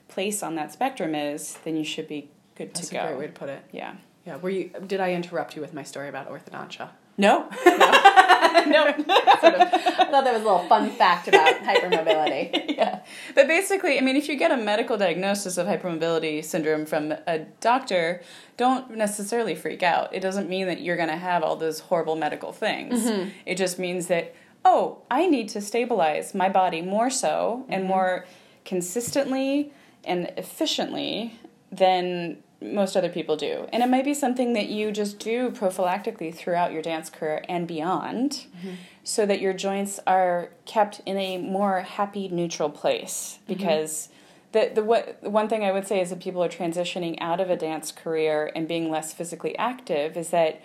place 0.08 0.42
on 0.42 0.54
that 0.56 0.72
spectrum 0.72 1.14
is, 1.14 1.58
then 1.64 1.76
you 1.76 1.84
should 1.84 2.08
be 2.08 2.30
good 2.56 2.74
That's 2.74 2.88
to 2.88 2.94
go. 2.94 2.98
That's 2.98 3.12
a 3.12 3.14
great 3.14 3.20
way 3.20 3.26
to 3.26 3.38
put 3.38 3.48
it. 3.48 3.62
Yeah. 3.72 3.94
Yeah. 4.26 4.36
Were 4.36 4.50
you 4.50 4.70
did 4.86 5.00
I 5.00 5.12
interrupt 5.12 5.54
you 5.54 5.62
with 5.62 5.74
my 5.74 5.82
story 5.82 6.08
about 6.08 6.30
orthodontia? 6.30 6.90
No. 7.18 7.48
No. 7.66 7.99
no. 8.66 8.84
sort 9.40 9.54
of, 9.54 9.60
I 9.60 10.06
thought 10.10 10.24
that 10.24 10.32
was 10.32 10.42
a 10.42 10.44
little 10.44 10.66
fun 10.68 10.90
fact 10.90 11.28
about 11.28 11.54
hypermobility. 11.62 12.76
yeah. 12.76 13.00
But 13.34 13.48
basically, 13.48 13.98
I 13.98 14.00
mean, 14.00 14.16
if 14.16 14.28
you 14.28 14.36
get 14.36 14.50
a 14.50 14.56
medical 14.56 14.96
diagnosis 14.96 15.58
of 15.58 15.66
hypermobility 15.66 16.44
syndrome 16.44 16.86
from 16.86 17.12
a 17.26 17.40
doctor, 17.60 18.22
don't 18.56 18.96
necessarily 18.96 19.54
freak 19.54 19.82
out. 19.82 20.14
It 20.14 20.20
doesn't 20.20 20.48
mean 20.48 20.66
that 20.66 20.80
you're 20.80 20.96
going 20.96 21.08
to 21.08 21.16
have 21.16 21.42
all 21.42 21.56
those 21.56 21.80
horrible 21.80 22.16
medical 22.16 22.52
things. 22.52 23.02
Mm-hmm. 23.02 23.30
It 23.46 23.56
just 23.56 23.78
means 23.78 24.06
that, 24.08 24.34
oh, 24.64 24.98
I 25.10 25.26
need 25.26 25.48
to 25.50 25.60
stabilize 25.60 26.34
my 26.34 26.48
body 26.48 26.82
more 26.82 27.10
so 27.10 27.64
and 27.68 27.82
mm-hmm. 27.82 27.88
more 27.88 28.26
consistently 28.64 29.72
and 30.04 30.32
efficiently 30.36 31.38
than 31.70 32.38
most 32.60 32.96
other 32.96 33.08
people 33.08 33.36
do. 33.36 33.66
And 33.72 33.82
it 33.82 33.88
might 33.88 34.04
be 34.04 34.14
something 34.14 34.52
that 34.52 34.68
you 34.68 34.92
just 34.92 35.18
do 35.18 35.50
prophylactically 35.50 36.34
throughout 36.34 36.72
your 36.72 36.82
dance 36.82 37.08
career 37.08 37.44
and 37.48 37.66
beyond 37.66 38.46
mm-hmm. 38.56 38.74
so 39.02 39.24
that 39.26 39.40
your 39.40 39.52
joints 39.52 39.98
are 40.06 40.50
kept 40.66 41.00
in 41.06 41.16
a 41.16 41.38
more 41.38 41.80
happy, 41.80 42.28
neutral 42.28 42.70
place. 42.70 43.38
Mm-hmm. 43.42 43.54
Because 43.54 44.08
mm-hmm. 44.52 44.68
the, 44.68 44.74
the, 44.74 44.84
what, 44.84 45.22
the 45.22 45.30
one 45.30 45.48
thing 45.48 45.64
I 45.64 45.72
would 45.72 45.86
say 45.86 46.00
is 46.00 46.10
that 46.10 46.20
people 46.20 46.42
are 46.44 46.48
transitioning 46.48 47.16
out 47.20 47.40
of 47.40 47.50
a 47.50 47.56
dance 47.56 47.92
career 47.92 48.50
and 48.54 48.68
being 48.68 48.90
less 48.90 49.14
physically 49.14 49.56
active 49.56 50.16
is 50.16 50.30
that 50.30 50.60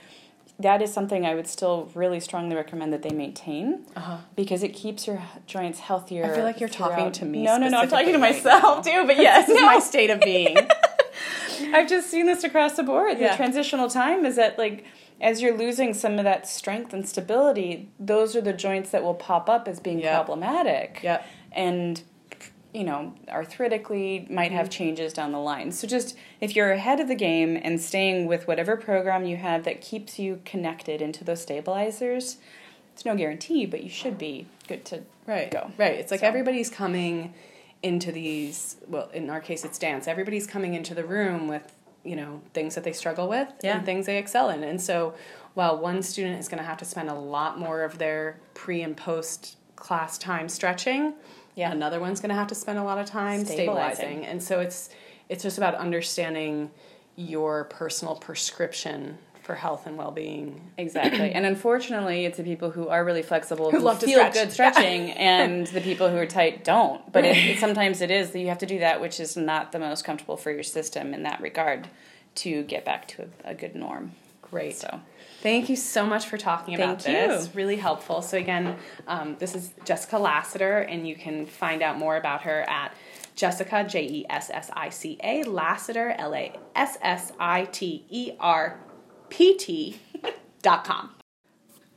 that 0.59 0.81
is 0.81 0.93
something 0.93 1.25
I 1.25 1.35
would 1.35 1.47
still 1.47 1.91
really 1.93 2.19
strongly 2.19 2.55
recommend 2.55 2.93
that 2.93 3.01
they 3.01 3.09
maintain 3.09 3.85
uh-huh. 3.95 4.17
because 4.35 4.63
it 4.63 4.69
keeps 4.69 5.05
your 5.05 5.21
joints 5.47 5.79
healthier. 5.79 6.25
I 6.25 6.35
feel 6.35 6.43
like 6.43 6.59
you're 6.59 6.69
throughout. 6.69 6.91
talking 6.91 7.11
to 7.11 7.25
me. 7.25 7.43
No, 7.43 7.57
no, 7.57 7.67
no, 7.67 7.79
I'm 7.79 7.89
talking 7.89 8.13
to 8.13 8.17
myself 8.17 8.85
right 8.85 9.01
too. 9.01 9.05
But 9.05 9.17
yes, 9.17 9.47
this 9.47 9.57
is 9.57 9.63
my 9.63 9.79
state 9.79 10.09
of 10.09 10.21
being. 10.21 10.55
I've 11.73 11.89
just 11.89 12.09
seen 12.09 12.25
this 12.25 12.43
across 12.43 12.75
the 12.75 12.83
board. 12.83 13.19
Yeah. 13.19 13.31
The 13.31 13.37
transitional 13.37 13.89
time 13.89 14.25
is 14.25 14.35
that 14.35 14.57
like 14.57 14.85
as 15.21 15.41
you're 15.41 15.57
losing 15.57 15.93
some 15.93 16.17
of 16.17 16.25
that 16.25 16.47
strength 16.47 16.93
and 16.93 17.07
stability, 17.07 17.89
those 17.99 18.35
are 18.35 18.41
the 18.41 18.53
joints 18.53 18.89
that 18.91 19.03
will 19.03 19.13
pop 19.13 19.49
up 19.49 19.67
as 19.67 19.79
being 19.79 19.99
yep. 19.99 20.13
problematic. 20.13 20.99
Yeah. 21.03 21.23
And 21.51 22.01
you 22.73 22.83
know, 22.83 23.13
arthritically 23.29 24.27
might 24.29 24.51
have 24.51 24.65
mm-hmm. 24.65 24.71
changes 24.71 25.13
down 25.13 25.31
the 25.31 25.39
line. 25.39 25.71
So 25.71 25.87
just 25.87 26.17
if 26.41 26.57
you're 26.57 26.73
ahead 26.73 26.99
of 26.99 27.07
the 27.07 27.15
game 27.15 27.57
and 27.63 27.79
staying 27.79 28.27
with 28.27 28.49
whatever 28.49 28.75
program 28.75 29.23
you 29.23 29.37
have 29.37 29.63
that 29.63 29.79
keeps 29.79 30.19
you 30.19 30.41
connected 30.43 31.01
into 31.01 31.23
those 31.23 31.41
stabilizers, 31.41 32.35
it's 32.93 33.05
no 33.05 33.15
guarantee, 33.15 33.65
but 33.65 33.81
you 33.81 33.89
should 33.89 34.17
be 34.17 34.47
good 34.67 34.83
to 34.85 35.03
right. 35.25 35.49
go. 35.49 35.71
Right. 35.77 35.93
It's 35.93 36.11
like 36.11 36.19
so. 36.19 36.27
everybody's 36.27 36.69
coming 36.69 37.33
into 37.85 38.11
these 38.11 38.77
well 38.87 39.09
in 39.13 39.29
our 39.29 39.39
case 39.39 39.63
it's 39.63 39.77
dance 39.77 40.07
everybody's 40.07 40.47
coming 40.47 40.73
into 40.73 40.95
the 40.95 41.05
room 41.05 41.47
with 41.47 41.71
you 42.03 42.15
know 42.15 42.41
things 42.51 42.73
that 42.73 42.83
they 42.83 42.91
struggle 42.91 43.29
with 43.29 43.47
yeah. 43.63 43.77
and 43.77 43.85
things 43.85 44.07
they 44.07 44.17
excel 44.17 44.49
in 44.49 44.63
and 44.63 44.81
so 44.81 45.13
while 45.53 45.77
one 45.77 46.01
student 46.01 46.39
is 46.39 46.47
going 46.47 46.57
to 46.57 46.65
have 46.65 46.77
to 46.77 46.85
spend 46.85 47.09
a 47.09 47.13
lot 47.13 47.59
more 47.59 47.83
of 47.83 47.99
their 47.99 48.39
pre 48.55 48.81
and 48.81 48.97
post 48.97 49.55
class 49.75 50.17
time 50.17 50.49
stretching 50.49 51.13
yeah. 51.53 51.71
another 51.71 51.99
one's 51.99 52.19
going 52.19 52.29
to 52.29 52.35
have 52.35 52.47
to 52.47 52.55
spend 52.55 52.79
a 52.79 52.83
lot 52.83 52.97
of 52.97 53.05
time 53.05 53.45
stabilizing. 53.45 53.95
stabilizing 53.95 54.25
and 54.25 54.41
so 54.41 54.59
it's 54.61 54.89
it's 55.29 55.43
just 55.43 55.59
about 55.59 55.75
understanding 55.75 56.71
your 57.15 57.65
personal 57.65 58.15
prescription 58.15 59.19
for 59.45 59.53
health 59.53 59.85
and 59.85 59.95
well-being. 59.95 60.71
Exactly. 60.77 61.31
and 61.31 61.45
unfortunately, 61.45 62.25
it's 62.25 62.37
the 62.37 62.43
people 62.43 62.71
who 62.71 62.87
are 62.87 63.05
really 63.05 63.21
flexible 63.21 63.69
who, 63.69 63.77
who 63.77 63.83
love 63.83 63.99
to 63.99 64.07
feel 64.07 64.29
good 64.31 64.51
stretching 64.51 65.11
and 65.11 65.67
the 65.67 65.81
people 65.81 66.09
who 66.09 66.17
are 66.17 66.25
tight 66.25 66.63
don't. 66.63 67.11
But 67.11 67.25
it, 67.25 67.37
it, 67.37 67.59
sometimes 67.59 68.01
it 68.01 68.09
is 68.09 68.31
that 68.31 68.39
you 68.39 68.47
have 68.47 68.57
to 68.57 68.65
do 68.65 68.79
that 68.79 68.99
which 68.99 69.19
is 69.19 69.37
not 69.37 69.71
the 69.71 69.79
most 69.79 70.03
comfortable 70.03 70.35
for 70.35 70.51
your 70.51 70.63
system 70.63 71.13
in 71.13 71.23
that 71.23 71.41
regard 71.41 71.87
to 72.35 72.63
get 72.63 72.83
back 72.83 73.07
to 73.09 73.27
a, 73.45 73.51
a 73.51 73.53
good 73.53 73.75
norm. 73.75 74.13
Great. 74.41 74.75
So 74.77 74.99
Thank 75.41 75.69
you 75.69 75.75
so 75.75 76.07
much 76.07 76.25
for 76.25 76.39
talking 76.39 76.73
about 76.73 77.03
Thank 77.03 77.29
this. 77.29 77.45
You. 77.45 77.51
Really 77.53 77.75
helpful. 77.75 78.23
So 78.23 78.35
again, 78.35 78.77
um, 79.07 79.35
this 79.37 79.53
is 79.53 79.73
Jessica 79.83 80.17
Lassiter, 80.17 80.79
and 80.79 81.07
you 81.07 81.15
can 81.15 81.45
find 81.45 81.83
out 81.83 81.99
more 81.99 82.17
about 82.17 82.41
her 82.41 82.67
at 82.67 82.95
Jessica 83.35 83.83
J 83.83 84.07
E 84.07 84.25
S 84.27 84.49
S 84.51 84.71
I 84.73 84.89
C 84.89 85.19
A 85.23 85.43
Lassiter 85.43 86.15
L 86.17 86.33
A 86.33 86.51
S 86.75 86.97
S 86.99 87.31
I 87.39 87.65
T 87.65 88.05
E 88.09 88.31
R 88.39 88.79
pt.com. 89.35 91.09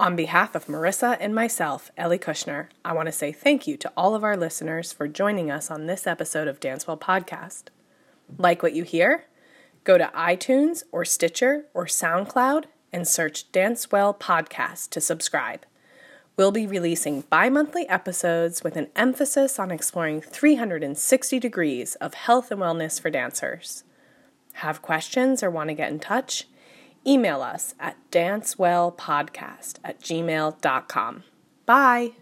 On 0.01 0.16
behalf 0.16 0.57
of 0.57 0.66
Marissa 0.66 1.16
and 1.20 1.33
myself, 1.33 1.92
Ellie 1.96 2.18
Kushner, 2.18 2.66
I 2.85 2.92
want 2.92 3.07
to 3.07 3.12
say 3.12 3.31
thank 3.31 3.66
you 3.66 3.77
to 3.77 3.92
all 3.96 4.16
of 4.16 4.24
our 4.24 4.37
listeners 4.37 4.92
for 4.92 5.07
joining 5.07 5.48
us 5.48 5.70
on 5.70 5.87
this 5.87 6.05
episode 6.05 6.48
of 6.48 6.59
Dancewell 6.59 6.98
Podcast. 6.98 7.64
Like 8.38 8.62
what 8.62 8.74
you 8.74 8.83
hear? 8.83 9.27
Go 9.85 9.96
to 9.98 10.11
iTunes 10.16 10.83
or 10.90 11.05
Stitcher 11.05 11.66
or 11.74 11.87
SoundCloud 11.87 12.64
and 12.92 13.07
search 13.07 13.53
Dancewell 13.53 14.18
Podcast 14.18 14.90
to 14.90 15.01
subscribe. 15.01 15.64
We'll 16.37 16.51
be 16.53 16.66
releasing 16.66 17.20
bi 17.22 17.48
monthly 17.48 17.88
episodes 17.88 18.64
with 18.64 18.77
an 18.77 18.88
emphasis 18.96 19.61
on 19.61 19.70
exploring 19.70 20.22
360 20.22 21.38
degrees 21.38 21.94
of 21.96 22.14
health 22.14 22.51
and 22.51 22.61
wellness 22.61 23.01
for 23.01 23.11
dancers. 23.11 23.85
Have 24.55 24.83
questions 24.83 25.40
or 25.42 25.51
want 25.51 25.68
to 25.70 25.74
get 25.74 25.92
in 25.92 26.01
touch? 26.01 26.46
Email 27.08 27.42
us 27.42 27.74
at 27.80 27.96
dancewellpodcast 28.10 29.78
at 29.84 30.00
gmail.com. 30.00 31.24
Bye. 31.66 32.12